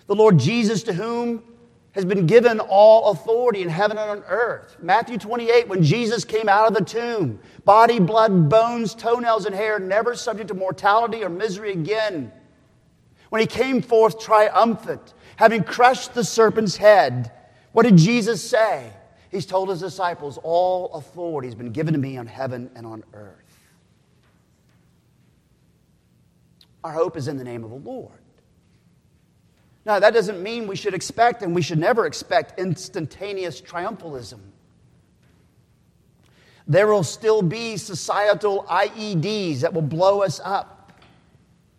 The 0.08 0.16
Lord 0.16 0.38
Jesus, 0.38 0.84
to 0.84 0.94
whom 0.94 1.44
has 1.92 2.06
been 2.06 2.26
given 2.26 2.60
all 2.60 3.12
authority 3.12 3.62
in 3.62 3.70
heaven 3.70 3.98
and 3.98 4.10
on 4.10 4.24
earth. 4.28 4.76
Matthew 4.82 5.18
28, 5.18 5.70
when 5.70 5.82
Jesus 5.82 6.26
came 6.26 6.50
out 6.50 6.68
of 6.68 6.74
the 6.74 6.84
tomb, 6.84 7.40
body, 7.64 8.00
blood, 8.00 8.50
bones, 8.50 8.94
toenails, 8.94 9.46
and 9.46 9.56
hair, 9.56 9.80
never 9.80 10.14
subject 10.14 10.50
to 10.50 10.54
mortality 10.54 11.24
or 11.24 11.30
misery 11.30 11.72
again. 11.72 12.34
When 13.30 13.40
he 13.40 13.48
came 13.48 13.82
forth 13.82 14.20
triumphant, 14.20 15.14
having 15.38 15.64
crushed 15.64 16.14
the 16.14 16.24
serpent's 16.24 16.78
head, 16.78 17.32
what 17.72 17.84
did 17.84 17.98
Jesus 17.98 18.48
say? 18.48 18.92
He's 19.36 19.46
told 19.46 19.68
his 19.68 19.82
disciples, 19.82 20.40
All 20.44 20.94
authority 20.94 21.50
has 21.50 21.56
been 21.56 21.74
given 21.74 21.94
to 21.94 22.00
me 22.00 22.16
on 22.16 22.26
heaven 22.26 22.72
and 22.74 22.86
on 22.86 23.04
earth. 23.14 23.70
Our 26.86 26.94
hope 26.94 27.18
is 27.18 27.28
in 27.28 27.36
the 27.36 27.44
name 27.44 27.66
of 27.66 27.70
the 27.70 27.76
Lord. 27.76 28.14
Now, 29.86 30.00
that 30.00 30.14
doesn't 30.14 30.42
mean 30.42 30.68
we 30.68 30.78
should 30.78 30.94
expect, 30.94 31.42
and 31.42 31.54
we 31.54 31.62
should 31.62 31.80
never 31.80 32.06
expect, 32.06 32.58
instantaneous 32.58 33.60
triumphalism. 33.60 34.40
There 36.66 36.88
will 36.88 37.04
still 37.04 37.42
be 37.42 37.76
societal 37.76 38.64
IEDs 38.70 39.60
that 39.60 39.74
will 39.74 39.82
blow 39.82 40.24
us 40.24 40.40
up. 40.46 40.75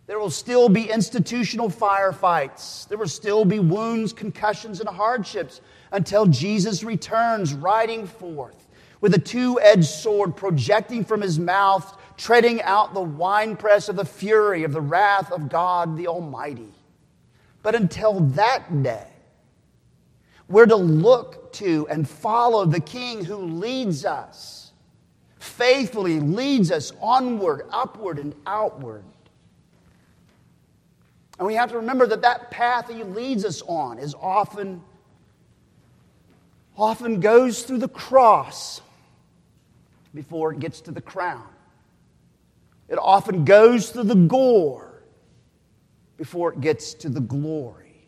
There 0.07 0.19
will 0.19 0.31
still 0.31 0.69
be 0.69 0.89
institutional 0.89 1.69
firefights. 1.69 2.87
There 2.87 2.97
will 2.97 3.09
still 3.09 3.43
be 3.43 3.59
wounds, 3.59 4.13
concussions, 4.13 4.79
and 4.79 4.87
hardships 4.87 5.59
until 5.91 6.25
Jesus 6.25 6.83
returns, 6.83 7.53
riding 7.53 8.07
forth 8.07 8.67
with 9.01 9.13
a 9.13 9.19
two 9.19 9.59
edged 9.61 9.85
sword 9.85 10.35
projecting 10.35 11.03
from 11.03 11.21
his 11.21 11.37
mouth, 11.37 11.97
treading 12.17 12.61
out 12.63 12.93
the 12.93 13.01
winepress 13.01 13.89
of 13.89 13.95
the 13.95 14.05
fury 14.05 14.63
of 14.63 14.71
the 14.71 14.81
wrath 14.81 15.31
of 15.31 15.49
God 15.49 15.97
the 15.97 16.07
Almighty. 16.07 16.71
But 17.61 17.75
until 17.75 18.21
that 18.21 18.83
day, 18.83 19.07
we're 20.47 20.65
to 20.65 20.75
look 20.75 21.51
to 21.53 21.87
and 21.89 22.07
follow 22.07 22.65
the 22.65 22.79
King 22.79 23.25
who 23.25 23.35
leads 23.35 24.05
us, 24.05 24.71
faithfully 25.39 26.19
leads 26.21 26.71
us 26.71 26.93
onward, 27.01 27.63
upward, 27.71 28.19
and 28.19 28.33
outward. 28.45 29.03
And 31.37 31.47
we 31.47 31.53
have 31.55 31.69
to 31.71 31.77
remember 31.77 32.07
that 32.07 32.21
that 32.23 32.49
path 32.49 32.89
he 32.89 33.03
leads 33.03 33.45
us 33.45 33.61
on 33.61 33.99
is 33.99 34.15
often 34.15 34.81
often 36.75 37.19
goes 37.19 37.63
through 37.63 37.79
the 37.79 37.87
cross 37.87 38.81
before 40.13 40.53
it 40.53 40.59
gets 40.59 40.81
to 40.81 40.91
the 40.91 41.01
crown. 41.01 41.47
It 42.87 42.99
often 42.99 43.45
goes 43.45 43.89
through 43.89 44.03
the 44.03 44.15
gore 44.15 45.03
before 46.17 46.53
it 46.53 46.61
gets 46.61 46.93
to 46.95 47.09
the 47.09 47.19
glory. 47.19 48.07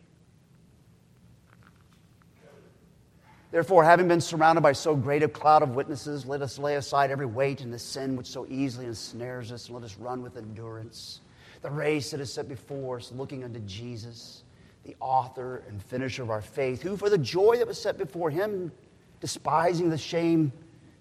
Therefore, 3.50 3.82
having 3.82 4.06
been 4.06 4.20
surrounded 4.20 4.60
by 4.60 4.72
so 4.72 4.94
great 4.94 5.24
a 5.24 5.28
cloud 5.28 5.64
of 5.64 5.74
witnesses, 5.74 6.24
let 6.24 6.40
us 6.40 6.56
lay 6.56 6.76
aside 6.76 7.10
every 7.10 7.26
weight 7.26 7.62
and 7.62 7.72
the 7.72 7.78
sin 7.80 8.14
which 8.14 8.28
so 8.28 8.46
easily 8.48 8.86
ensnares 8.86 9.50
us, 9.50 9.66
and 9.66 9.74
let 9.74 9.84
us 9.84 9.96
run 9.96 10.22
with 10.22 10.36
endurance 10.36 11.20
the 11.62 11.70
race 11.70 12.10
that 12.10 12.20
is 12.20 12.32
set 12.32 12.48
before 12.48 12.98
us, 12.98 13.12
looking 13.12 13.44
unto 13.44 13.60
Jesus 13.60 14.42
the 14.84 14.96
author 14.98 15.62
and 15.68 15.82
finisher 15.82 16.22
of 16.22 16.30
our 16.30 16.40
faith, 16.40 16.80
who 16.80 16.96
for 16.96 17.10
the 17.10 17.18
joy 17.18 17.56
that 17.58 17.66
was 17.66 17.80
set 17.80 17.98
before 17.98 18.30
him, 18.30 18.72
despising 19.20 19.90
the 19.90 19.98
shame, 19.98 20.52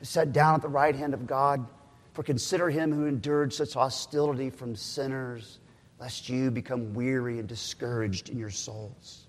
is 0.01 0.09
set 0.09 0.33
down 0.33 0.55
at 0.55 0.61
the 0.61 0.67
right 0.67 0.95
hand 0.95 1.13
of 1.13 1.25
God. 1.25 1.65
For 2.13 2.23
consider 2.23 2.69
him 2.69 2.91
who 2.91 3.05
endured 3.05 3.53
such 3.53 3.73
hostility 3.73 4.49
from 4.49 4.75
sinners, 4.75 5.59
lest 5.99 6.27
you 6.27 6.51
become 6.51 6.93
weary 6.93 7.39
and 7.39 7.47
discouraged 7.47 8.29
in 8.29 8.37
your 8.37 8.49
souls. 8.49 9.27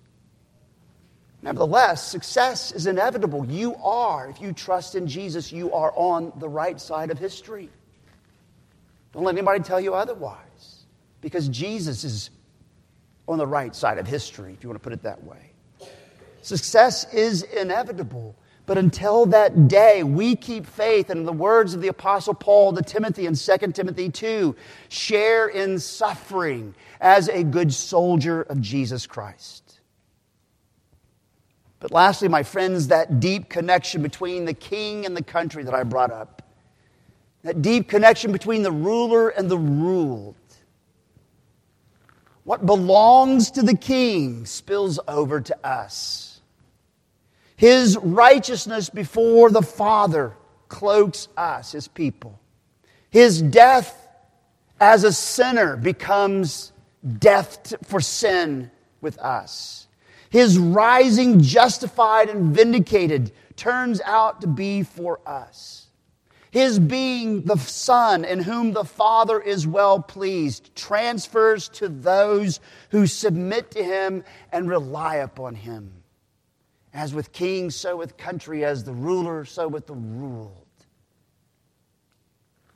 Nevertheless, 1.42 2.06
success 2.06 2.72
is 2.72 2.86
inevitable. 2.86 3.46
You 3.46 3.76
are, 3.76 4.28
if 4.28 4.40
you 4.42 4.52
trust 4.52 4.94
in 4.94 5.06
Jesus, 5.06 5.52
you 5.52 5.72
are 5.72 5.92
on 5.96 6.32
the 6.38 6.48
right 6.48 6.78
side 6.80 7.10
of 7.10 7.18
history. 7.18 7.70
Don't 9.12 9.24
let 9.24 9.34
anybody 9.34 9.62
tell 9.62 9.80
you 9.80 9.94
otherwise, 9.94 10.69
because 11.20 11.48
Jesus 11.48 12.04
is 12.04 12.30
on 13.28 13.38
the 13.38 13.46
right 13.46 13.74
side 13.74 13.98
of 13.98 14.06
history, 14.06 14.52
if 14.52 14.62
you 14.62 14.68
want 14.68 14.80
to 14.80 14.82
put 14.82 14.92
it 14.92 15.02
that 15.02 15.22
way. 15.22 15.50
Success 16.42 17.12
is 17.12 17.42
inevitable. 17.42 18.34
But 18.66 18.78
until 18.78 19.26
that 19.26 19.66
day, 19.66 20.04
we 20.04 20.36
keep 20.36 20.64
faith. 20.64 21.10
And 21.10 21.20
in 21.20 21.26
the 21.26 21.32
words 21.32 21.74
of 21.74 21.80
the 21.80 21.88
Apostle 21.88 22.34
Paul 22.34 22.72
to 22.74 22.82
Timothy 22.82 23.26
in 23.26 23.34
2 23.34 23.56
Timothy 23.72 24.08
2, 24.10 24.54
share 24.88 25.48
in 25.48 25.78
suffering 25.78 26.74
as 27.00 27.28
a 27.28 27.42
good 27.42 27.72
soldier 27.74 28.42
of 28.42 28.60
Jesus 28.60 29.06
Christ. 29.06 29.80
But 31.80 31.90
lastly, 31.90 32.28
my 32.28 32.42
friends, 32.42 32.88
that 32.88 33.20
deep 33.20 33.48
connection 33.48 34.02
between 34.02 34.44
the 34.44 34.54
king 34.54 35.06
and 35.06 35.16
the 35.16 35.24
country 35.24 35.64
that 35.64 35.74
I 35.74 35.82
brought 35.82 36.12
up, 36.12 36.42
that 37.42 37.62
deep 37.62 37.88
connection 37.88 38.30
between 38.32 38.62
the 38.62 38.70
ruler 38.70 39.30
and 39.30 39.50
the 39.50 39.58
ruled. 39.58 40.36
What 42.44 42.66
belongs 42.66 43.50
to 43.52 43.62
the 43.62 43.76
king 43.76 44.46
spills 44.46 44.98
over 45.06 45.40
to 45.40 45.66
us. 45.66 46.40
His 47.56 47.98
righteousness 47.98 48.88
before 48.88 49.50
the 49.50 49.62
Father 49.62 50.34
cloaks 50.68 51.28
us, 51.36 51.72
his 51.72 51.88
people. 51.88 52.40
His 53.10 53.42
death 53.42 54.08
as 54.80 55.04
a 55.04 55.12
sinner 55.12 55.76
becomes 55.76 56.72
death 57.18 57.74
for 57.84 58.00
sin 58.00 58.70
with 59.00 59.18
us. 59.18 59.88
His 60.30 60.58
rising, 60.58 61.42
justified, 61.42 62.30
and 62.30 62.54
vindicated 62.54 63.32
turns 63.56 64.00
out 64.00 64.40
to 64.40 64.46
be 64.46 64.82
for 64.82 65.20
us. 65.26 65.88
His 66.50 66.78
being 66.78 67.42
the 67.42 67.56
Son 67.56 68.24
in 68.24 68.40
whom 68.40 68.72
the 68.72 68.84
Father 68.84 69.40
is 69.40 69.66
well 69.66 70.00
pleased 70.00 70.74
transfers 70.74 71.68
to 71.70 71.88
those 71.88 72.60
who 72.90 73.06
submit 73.06 73.70
to 73.72 73.84
Him 73.84 74.24
and 74.50 74.68
rely 74.68 75.16
upon 75.16 75.54
Him. 75.54 75.92
As 76.92 77.14
with 77.14 77.32
kings, 77.32 77.76
so 77.76 77.96
with 77.96 78.16
country, 78.16 78.64
as 78.64 78.82
the 78.82 78.92
ruler, 78.92 79.44
so 79.44 79.68
with 79.68 79.86
the 79.86 79.94
ruled. 79.94 80.66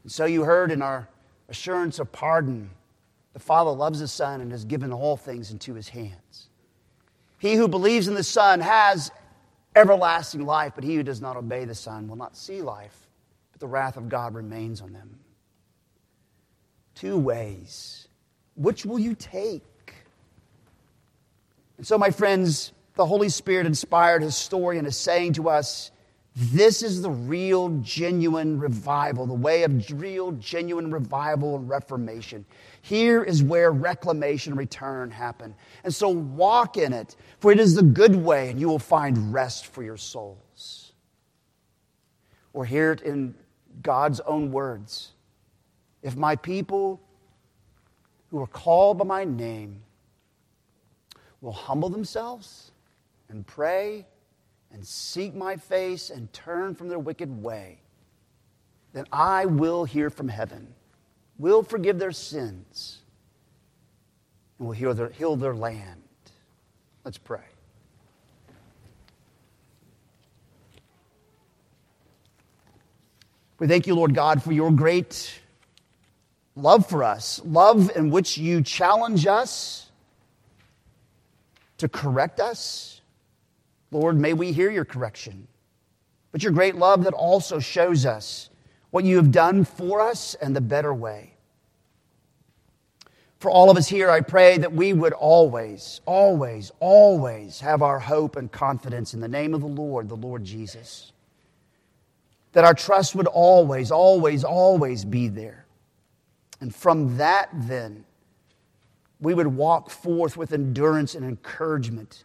And 0.04 0.12
so 0.12 0.24
you 0.24 0.44
heard 0.44 0.70
in 0.70 0.82
our 0.82 1.08
assurance 1.48 1.98
of 1.98 2.12
pardon, 2.12 2.70
the 3.32 3.40
Father 3.40 3.70
loves 3.70 3.98
the 3.98 4.06
Son 4.06 4.40
and 4.40 4.52
has 4.52 4.64
given 4.64 4.92
all 4.92 5.16
things 5.16 5.50
into 5.50 5.74
his 5.74 5.88
hands. 5.88 6.48
He 7.38 7.54
who 7.56 7.66
believes 7.66 8.06
in 8.06 8.14
the 8.14 8.22
Son 8.22 8.60
has 8.60 9.10
everlasting 9.74 10.46
life, 10.46 10.72
but 10.76 10.84
he 10.84 10.94
who 10.94 11.02
does 11.02 11.20
not 11.20 11.36
obey 11.36 11.64
the 11.64 11.74
Son 11.74 12.06
will 12.06 12.16
not 12.16 12.36
see 12.36 12.62
life, 12.62 13.03
the 13.64 13.68
wrath 13.68 13.96
of 13.96 14.10
God 14.10 14.34
remains 14.34 14.82
on 14.82 14.92
them. 14.92 15.18
Two 16.94 17.16
ways. 17.16 18.08
Which 18.56 18.84
will 18.84 18.98
you 18.98 19.14
take? 19.14 19.94
And 21.78 21.86
so, 21.86 21.96
my 21.96 22.10
friends, 22.10 22.72
the 22.94 23.06
Holy 23.06 23.30
Spirit 23.30 23.64
inspired 23.64 24.20
his 24.20 24.36
story 24.36 24.76
and 24.76 24.86
is 24.86 24.98
saying 24.98 25.32
to 25.34 25.48
us, 25.48 25.92
this 26.36 26.82
is 26.82 27.00
the 27.00 27.08
real, 27.10 27.70
genuine 27.78 28.58
revival, 28.58 29.24
the 29.24 29.32
way 29.32 29.62
of 29.62 29.82
real, 29.98 30.32
genuine 30.32 30.90
revival 30.90 31.56
and 31.56 31.66
reformation. 31.66 32.44
Here 32.82 33.24
is 33.24 33.42
where 33.42 33.72
reclamation 33.72 34.52
and 34.52 34.58
return 34.58 35.10
happen. 35.10 35.54
And 35.84 35.94
so 35.94 36.10
walk 36.10 36.76
in 36.76 36.92
it, 36.92 37.16
for 37.38 37.50
it 37.50 37.58
is 37.58 37.76
the 37.76 37.82
good 37.82 38.14
way, 38.14 38.50
and 38.50 38.60
you 38.60 38.68
will 38.68 38.78
find 38.78 39.32
rest 39.32 39.68
for 39.68 39.82
your 39.82 39.96
souls. 39.96 40.92
Or 42.52 42.66
hear 42.66 42.92
it 42.92 43.00
in 43.00 43.34
God's 43.84 44.18
own 44.20 44.50
words 44.50 45.12
If 46.02 46.16
my 46.16 46.34
people 46.34 47.00
who 48.30 48.42
are 48.42 48.48
called 48.48 48.98
by 48.98 49.04
my 49.04 49.24
name 49.24 49.82
will 51.40 51.52
humble 51.52 51.88
themselves, 51.88 52.72
and 53.28 53.46
pray 53.46 54.06
and 54.72 54.84
seek 54.84 55.34
my 55.34 55.56
face 55.56 56.10
and 56.10 56.32
turn 56.32 56.74
from 56.74 56.88
their 56.88 56.98
wicked 56.98 57.42
way, 57.42 57.78
then 58.92 59.06
I 59.12 59.46
will 59.46 59.84
hear 59.84 60.10
from 60.10 60.28
heaven, 60.28 60.74
will 61.38 61.62
forgive 61.62 61.98
their 61.98 62.12
sins, 62.12 63.00
and 64.58 64.66
will 64.66 64.74
heal 64.74 64.94
their, 64.94 65.10
heal 65.10 65.36
their 65.36 65.54
land. 65.54 66.02
Let's 67.04 67.18
pray. 67.18 67.44
We 73.64 73.68
thank 73.68 73.86
you, 73.86 73.94
Lord 73.94 74.14
God, 74.14 74.42
for 74.42 74.52
your 74.52 74.70
great 74.70 75.40
love 76.54 76.86
for 76.86 77.02
us, 77.02 77.40
love 77.46 77.90
in 77.96 78.10
which 78.10 78.36
you 78.36 78.60
challenge 78.60 79.26
us 79.26 79.90
to 81.78 81.88
correct 81.88 82.40
us 82.40 83.00
Lord, 83.90 84.20
may 84.20 84.34
we 84.34 84.52
hear 84.52 84.70
your 84.70 84.84
correction. 84.84 85.48
But 86.30 86.42
your 86.42 86.52
great 86.52 86.74
love 86.74 87.04
that 87.04 87.14
also 87.14 87.58
shows 87.58 88.04
us 88.04 88.50
what 88.90 89.04
you 89.04 89.16
have 89.16 89.32
done 89.32 89.64
for 89.64 90.02
us 90.02 90.34
and 90.34 90.54
the 90.54 90.60
better 90.60 90.92
way. 90.92 91.32
For 93.38 93.50
all 93.50 93.70
of 93.70 93.78
us 93.78 93.88
here, 93.88 94.10
I 94.10 94.20
pray 94.20 94.58
that 94.58 94.74
we 94.74 94.92
would 94.92 95.14
always, 95.14 96.02
always, 96.04 96.70
always 96.80 97.60
have 97.60 97.80
our 97.80 97.98
hope 97.98 98.36
and 98.36 98.52
confidence 98.52 99.14
in 99.14 99.20
the 99.20 99.28
name 99.28 99.54
of 99.54 99.62
the 99.62 99.66
Lord, 99.66 100.10
the 100.10 100.16
Lord 100.16 100.44
Jesus. 100.44 101.12
That 102.54 102.64
our 102.64 102.74
trust 102.74 103.14
would 103.14 103.26
always, 103.26 103.90
always, 103.90 104.42
always 104.42 105.04
be 105.04 105.28
there. 105.28 105.66
And 106.60 106.74
from 106.74 107.18
that, 107.18 107.50
then, 107.52 108.04
we 109.20 109.34
would 109.34 109.46
walk 109.46 109.90
forth 109.90 110.36
with 110.36 110.52
endurance 110.52 111.14
and 111.14 111.24
encouragement 111.24 112.24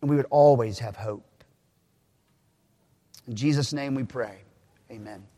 and 0.00 0.10
we 0.10 0.16
would 0.16 0.26
always 0.30 0.78
have 0.78 0.96
hope. 0.96 1.24
In 3.26 3.34
Jesus' 3.34 3.72
name 3.72 3.94
we 3.94 4.04
pray. 4.04 4.38
Amen. 4.90 5.28